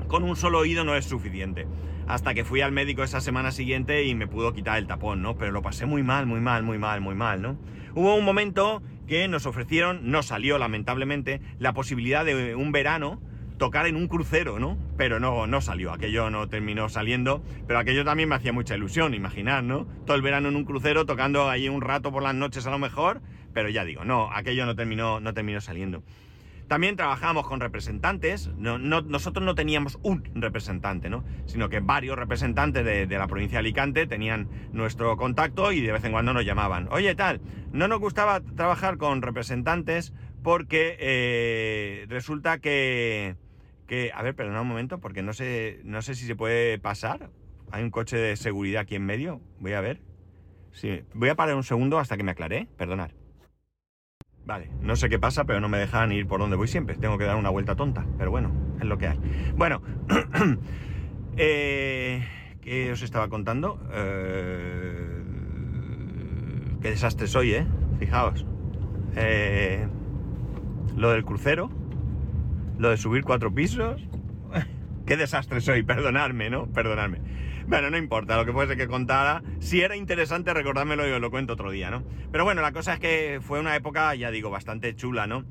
Con 0.08 0.24
un 0.24 0.36
solo 0.36 0.60
oído 0.60 0.84
no 0.86 0.96
es 0.96 1.06
suficiente 1.06 1.68
hasta 2.08 2.34
que 2.34 2.44
fui 2.44 2.62
al 2.62 2.72
médico 2.72 3.04
esa 3.04 3.22
semana 3.22 3.52
siguiente 3.52 4.04
y 4.04 4.16
me 4.16 4.28
pudo 4.28 4.54
quitar 4.54 4.78
el 4.78 4.88
tapón, 4.88 5.22
¿no? 5.22 5.38
Pero 5.38 5.52
lo 5.52 5.62
pasé 5.62 5.86
muy 5.86 6.04
mal, 6.04 6.26
muy 6.26 6.39
mal, 6.39 6.63
muy 6.63 6.78
mal, 6.78 7.02
muy 7.02 7.16
mal, 7.16 7.42
¿no? 7.42 7.58
Hubo 7.96 8.16
un 8.16 8.26
momento 8.26 8.82
que 9.08 9.28
nos 9.28 9.46
ofrecieron, 9.46 10.12
no 10.12 10.24
salió 10.24 10.58
lamentablemente, 10.58 11.42
la 11.60 11.74
posibilidad 11.74 12.26
de 12.26 12.56
un 12.56 12.72
verano 12.72 13.22
tocar 13.58 13.86
en 13.86 13.96
un 13.96 14.08
crucero, 14.08 14.60
¿no? 14.60 14.78
Pero 14.98 15.20
no, 15.20 15.48
no 15.48 15.62
salió, 15.62 15.94
aquello 15.94 16.30
no 16.30 16.50
terminó 16.50 16.89
saliendo, 16.89 17.44
pero 17.68 17.80
aquello 17.80 18.04
también 18.04 18.30
me 18.30 18.36
hacía 18.36 18.52
mucha 18.52 18.76
ilusión, 18.76 19.13
imaginar, 19.13 19.63
¿no? 19.63 19.86
Todo 20.06 20.16
el 20.16 20.22
verano 20.22 20.50
en 20.50 20.56
un 20.56 20.66
crucero, 20.66 21.06
tocando 21.06 21.50
ahí 21.50 21.70
un 21.70 21.82
rato 21.82 22.12
por 22.12 22.24
las 22.24 22.36
noches 22.36 22.66
a 22.68 22.72
lo 22.72 22.80
mejor, 22.80 23.22
pero 23.54 23.70
ya 23.70 23.86
digo, 23.86 24.04
no, 24.04 24.32
aquello 24.34 24.66
no 24.66 24.76
terminó, 24.76 25.20
no 25.20 25.34
terminó 25.34 25.62
saliendo. 25.62 26.04
También 26.67 26.95
trabajamos 26.95 27.47
con 27.47 27.60
representantes, 27.60 28.49
nosotros 28.58 29.45
no 29.45 29.54
teníamos 29.54 29.99
un 30.02 30.23
representante, 30.34 31.10
¿no? 31.10 31.23
sino 31.45 31.69
que 31.69 31.82
varios 31.82 32.17
representantes 32.17 32.86
de, 32.86 33.06
la 33.06 33.28
provincia 33.28 33.58
de 33.58 33.60
Alicante 33.60 34.08
tenían 34.08 34.47
nuestro 34.71 35.15
contacto 35.17 35.71
y 35.71 35.82
de 35.82 35.91
vez 35.91 36.04
en 36.04 36.13
cuando 36.13 36.34
nos 36.34 36.45
llamaban. 36.45 36.88
Oye, 36.91 37.15
tal, 37.15 37.41
no 37.71 37.88
nos 37.88 37.99
gustaba 37.99 38.39
trabajar 38.41 38.97
con 38.97 39.21
representantes 39.21 40.13
porque 40.41 40.97
eh, 40.99 42.06
resulta 42.10 42.60
que, 42.60 43.36
que... 43.88 44.12
A 44.13 44.23
ver, 44.23 44.36
perdona 44.36 44.62
un 44.62 44.67
momento, 44.67 44.99
porque 44.99 45.21
no 45.21 45.34
sé, 45.34 45.80
no 45.84 46.02
sé 46.02 46.15
si 46.15 46.26
se 46.26 46.36
puede 46.36 46.80
pasar. 46.80 47.30
Hay 47.71 47.84
un 47.84 47.91
coche 47.91 48.17
de 48.17 48.36
seguridad 48.36 48.82
aquí 48.82 48.95
en 48.95 49.06
medio. 49.06 49.41
Voy 49.60 49.73
a 49.73 49.82
ver. 49.82 50.02
Sí, 50.71 51.04
voy 51.13 51.30
a 51.30 51.36
parar 51.36 51.56
un 51.56 51.63
segundo 51.63 51.99
hasta 51.99 52.17
que 52.17 52.23
me 52.23 52.32
aclaré. 52.32 52.67
Perdonad. 52.78 53.12
Vale, 54.46 54.70
no 54.82 54.96
sé 54.98 55.08
qué 55.08 55.20
pasa, 55.20 55.46
pero 55.46 55.62
no 55.62 55.70
me 55.70 55.78
dejan 55.78 56.12
ir 56.12 56.28
por 56.28 56.40
donde 56.40 56.58
voy 56.58 56.68
siempre. 56.68 56.96
Tengo 56.96 57.18
que 57.18 57.24
dar 57.24 57.38
una 57.38 57.50
vuelta 57.50 57.76
tonta, 57.76 58.06
pero 58.18 58.30
bueno, 58.30 58.52
es 58.80 58.86
lo 58.86 58.98
que 58.98 59.08
hay. 59.08 59.20
Bueno, 59.56 59.82
eh, 61.38 62.28
¿qué 62.62 62.92
os 62.92 63.02
estaba 63.02 63.30
contando? 63.30 63.80
Eh, 63.94 65.24
qué 66.82 66.90
desastre 66.90 67.28
soy, 67.28 67.54
¿eh? 67.54 67.66
Fijaos. 68.00 68.46
Eh, 69.16 69.88
lo 70.98 71.12
del 71.12 71.24
crucero, 71.24 71.70
lo 72.78 72.90
de 72.90 72.98
subir 72.98 73.24
cuatro 73.24 73.54
pisos. 73.54 74.06
qué 75.06 75.16
desastre 75.16 75.62
soy, 75.62 75.84
perdonadme, 75.84 76.50
¿no? 76.50 76.68
Perdonadme. 76.68 77.20
Bueno, 77.67 77.89
no 77.89 77.97
importa, 77.97 78.36
lo 78.36 78.45
que 78.45 78.52
fuese 78.52 78.76
que 78.76 78.88
contara. 78.88 79.41
Si 79.60 79.82
era 79.82 79.95
interesante, 79.95 80.54
recordármelo 80.54 81.08
y 81.08 81.12
os 81.12 81.21
lo 81.21 81.32
cuento 81.32 81.54
otro 81.54 81.71
día, 81.71 81.89
¿no? 81.89 82.04
Pero 82.32 82.43
bueno, 82.43 82.62
la 82.62 82.73
cosa 82.73 82.93
es 82.93 82.99
que 82.99 83.39
fue 83.41 83.60
una 83.60 83.76
época, 83.76 84.13
ya 84.15 84.32
digo, 84.32 84.49
bastante 84.49 84.95
chula, 84.95 85.28
¿no? 85.28 85.45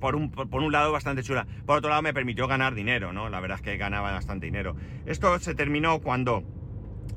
Por 0.00 0.16
un, 0.16 0.30
por 0.30 0.62
un, 0.62 0.72
lado 0.72 0.92
bastante 0.92 1.22
chula. 1.22 1.46
Por 1.66 1.78
otro 1.78 1.90
lado 1.90 2.02
me 2.02 2.14
permitió 2.14 2.48
ganar 2.48 2.74
dinero, 2.74 3.12
¿no? 3.12 3.28
La 3.28 3.40
verdad 3.40 3.56
es 3.56 3.62
que 3.62 3.76
ganaba 3.76 4.12
bastante 4.12 4.46
dinero. 4.46 4.76
Esto 5.04 5.38
se 5.38 5.54
terminó 5.54 6.00
cuando 6.00 6.42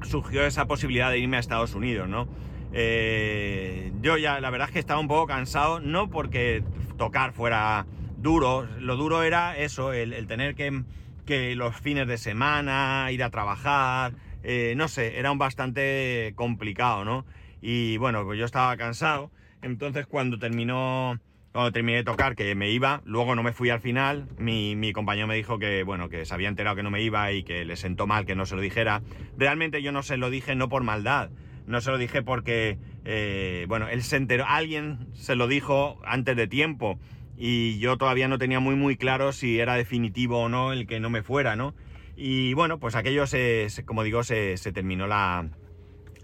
surgió 0.02 0.46
esa 0.46 0.68
posibilidad 0.68 1.10
de 1.12 1.20
irme 1.20 1.38
a 1.38 1.40
Estados 1.40 1.74
Unidos, 1.74 2.08
¿no? 2.10 2.28
Eh, 2.74 3.92
yo 4.02 4.18
ya, 4.18 4.40
la 4.40 4.50
verdad 4.50 4.68
es 4.68 4.74
que 4.74 4.80
estaba 4.80 5.00
un 5.00 5.08
poco 5.08 5.28
cansado, 5.28 5.80
no 5.80 6.10
porque 6.10 6.64
tocar 6.98 7.32
fuera 7.32 7.86
duro, 8.18 8.68
lo 8.80 8.98
duro 8.98 9.24
era 9.24 9.58
eso, 9.58 9.94
el 9.94 10.28
tener 10.28 10.56
que 10.56 10.84
que 11.30 11.56
los 11.56 11.76
fines 11.76 12.08
de 12.08 12.18
semana, 12.18 13.08
ir 13.12 13.22
a 13.22 13.30
trabajar, 13.30 14.14
eh, 14.42 14.74
no 14.76 14.88
sé, 14.88 15.20
era 15.20 15.32
un 15.32 15.38
bastante 15.38 16.34
complicado, 16.36 17.06
¿no? 17.06 17.24
Y 17.62 17.98
bueno, 17.98 18.26
pues 18.26 18.40
yo 18.40 18.46
estaba 18.46 18.76
cansado, 18.78 19.30
entonces 19.62 20.08
cuando 20.08 20.40
terminó, 20.40 21.20
cuando 21.52 21.72
terminé 21.72 22.00
de 22.00 22.04
tocar, 22.04 22.36
que 22.36 22.56
me 22.56 22.72
iba, 22.72 23.04
luego 23.06 23.36
no 23.36 23.44
me 23.44 23.54
fui 23.54 23.70
al 23.70 23.80
final, 23.80 24.28
mi, 24.40 24.92
compañero 24.92 25.28
me 25.28 25.36
dijo 25.36 25.60
que, 25.60 25.84
bueno, 25.84 26.10
que 26.10 26.26
se 26.26 26.34
había 26.34 26.50
enterado 26.50 26.76
que 26.76 26.82
no 26.82 26.90
me 26.90 27.04
iba 27.04 27.32
y 27.32 27.44
que 27.44 27.64
le 27.64 27.76
sentó 27.76 28.08
mal 28.08 28.26
que 28.26 28.34
no 28.34 28.48
se 28.48 28.56
lo 28.56 28.62
dijera. 28.62 29.04
Realmente 29.38 29.84
yo 29.84 29.92
no 29.92 30.02
se 30.02 30.18
lo 30.18 30.32
dije 30.32 30.56
no 30.56 30.68
por 30.68 30.82
maldad, 30.82 31.30
no 31.68 31.80
se 31.80 31.92
lo 31.92 32.00
dije 32.00 32.24
porque, 32.24 32.80
eh, 33.06 33.68
bueno, 33.68 33.88
él 33.88 34.02
se 34.02 34.16
enteró, 34.16 34.46
alguien 34.48 35.10
se 35.14 35.36
lo 35.36 35.48
dijo 35.48 36.02
antes 36.06 36.36
de 36.36 36.48
tiempo 36.48 37.00
y 37.40 37.80
yo 37.80 37.98
todavía 37.98 38.28
no 38.28 38.38
tenía 38.38 38.60
muy 38.60 38.76
muy 38.76 38.98
claro 38.98 39.32
si 39.32 39.60
era 39.60 39.76
definitivo 39.76 40.42
o 40.42 40.50
no 40.50 40.74
el 40.74 40.86
que 40.86 41.00
no 41.00 41.10
me 41.10 41.24
fuera, 41.24 41.56
¿no? 41.56 41.74
Y 42.18 42.54
bueno, 42.54 42.80
pues 42.80 42.96
aquello 42.96 43.26
se, 43.28 43.70
como 43.86 44.04
digo, 44.04 44.24
se, 44.24 44.58
terminó 44.74 45.08
la, 45.08 45.48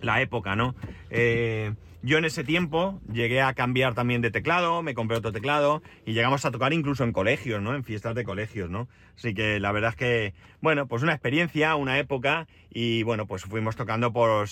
la, 0.01 0.21
época, 0.21 0.58
¿no? 0.58 0.75
Eh, 1.10 1.73
yo 2.06 2.20
en 2.20 2.26
ese 2.26 2.44
tiempo 2.44 3.02
llegué 3.12 3.41
a 3.41 3.54
cambiar 3.56 3.96
también 3.96 4.22
de 4.22 4.30
teclado, 4.30 4.84
me 4.84 4.94
compré 4.94 5.18
otro 5.18 5.32
teclado 5.32 5.82
y 6.06 6.13
llegamos 6.13 6.46
a 6.46 6.52
tocar 6.52 6.72
incluso 6.72 7.04
en 7.04 7.12
colegios, 7.12 7.63
¿no? 7.63 7.74
En 7.74 7.84
fiestas 7.84 8.13
de 8.13 8.24
colegios, 8.24 8.70
¿no? 8.70 8.88
Así 9.18 9.34
que 9.34 9.60
la 9.60 9.72
verdad 9.72 9.89
es 9.89 9.96
que, 9.96 10.34
bueno, 10.62 10.88
pues 10.88 11.02
una 11.02 11.13
experiencia, 11.13 11.76
una 11.76 11.98
época 11.98 12.46
y 12.70 13.02
bueno, 13.02 13.26
pues 13.26 13.44
fuimos 13.44 13.76
tocando 13.76 14.13
por 14.13 14.48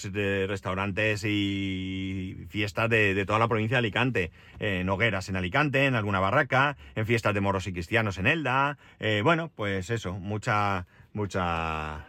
restaurantes 0.47 1.23
y 1.25 2.47
fiestas 2.49 2.89
de, 2.89 3.23
toda 3.27 3.37
la 3.37 3.47
provincia 3.47 3.75
de 3.75 3.79
Alicante. 3.79 4.31
En 4.57 4.89
hogueras 4.89 5.29
en 5.29 5.35
Alicante, 5.35 5.85
en 5.85 5.93
alguna 5.93 6.19
barraca, 6.19 6.75
en 6.95 7.05
fiestas 7.05 7.35
de 7.35 7.41
moros 7.41 7.67
y 7.67 7.73
cristianos 7.73 8.17
en 8.17 8.25
Elda. 8.25 8.79
Eh, 8.99 9.21
bueno, 9.23 9.51
pues 9.55 9.91
eso, 9.91 10.13
mucha, 10.13 10.87
mucha 11.13 12.07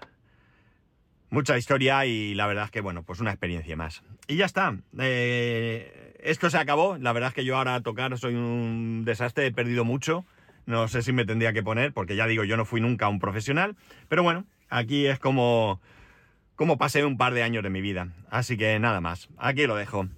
mucha 1.34 1.58
historia 1.58 2.06
y 2.06 2.34
la 2.34 2.46
verdad 2.46 2.64
es 2.66 2.70
que, 2.70 2.80
bueno, 2.80 3.02
pues 3.02 3.20
una 3.20 3.30
experiencia 3.30 3.76
más. 3.76 4.02
Y 4.28 4.36
ya 4.36 4.46
está. 4.46 4.74
Eh, 4.98 6.14
esto 6.20 6.48
se 6.48 6.56
acabó. 6.56 6.96
La 6.96 7.12
verdad 7.12 7.28
es 7.30 7.34
que 7.34 7.44
yo 7.44 7.58
ahora 7.58 7.74
a 7.74 7.82
tocar 7.82 8.16
soy 8.16 8.34
un 8.34 9.02
desastre, 9.04 9.46
he 9.46 9.52
perdido 9.52 9.84
mucho. 9.84 10.24
No 10.64 10.88
sé 10.88 11.02
si 11.02 11.12
me 11.12 11.26
tendría 11.26 11.52
que 11.52 11.62
poner, 11.62 11.92
porque 11.92 12.16
ya 12.16 12.26
digo, 12.26 12.44
yo 12.44 12.56
no 12.56 12.64
fui 12.64 12.80
nunca 12.80 13.08
un 13.08 13.18
profesional. 13.18 13.76
Pero 14.08 14.22
bueno, 14.22 14.46
aquí 14.70 15.06
es 15.06 15.18
como, 15.18 15.80
como 16.54 16.78
pasé 16.78 17.04
un 17.04 17.18
par 17.18 17.34
de 17.34 17.42
años 17.42 17.62
de 17.62 17.70
mi 17.70 17.82
vida. 17.82 18.08
Así 18.30 18.56
que 18.56 18.78
nada 18.78 19.02
más. 19.02 19.28
Aquí 19.36 19.66
lo 19.66 19.76
dejo. 19.76 20.08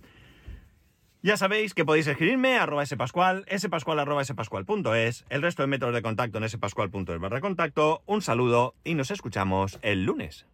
Ya 1.23 1.37
sabéis 1.37 1.75
que 1.75 1.85
podéis 1.85 2.07
escribirme 2.07 2.57
arroba 2.57 2.87
spascual, 2.87 3.45
spascual 3.59 3.99
el 3.99 5.43
resto 5.43 5.63
de 5.63 5.67
métodos 5.67 5.95
de 5.95 6.03
contacto 6.03 6.39
en 6.39 6.49
spascual.es 6.49 7.19
barra 7.19 7.41
contacto. 7.41 8.03
Un 8.07 8.23
saludo 8.23 8.75
y 8.85 8.95
nos 8.95 9.11
escuchamos 9.11 9.81
el 9.83 10.05
lunes. 10.05 10.47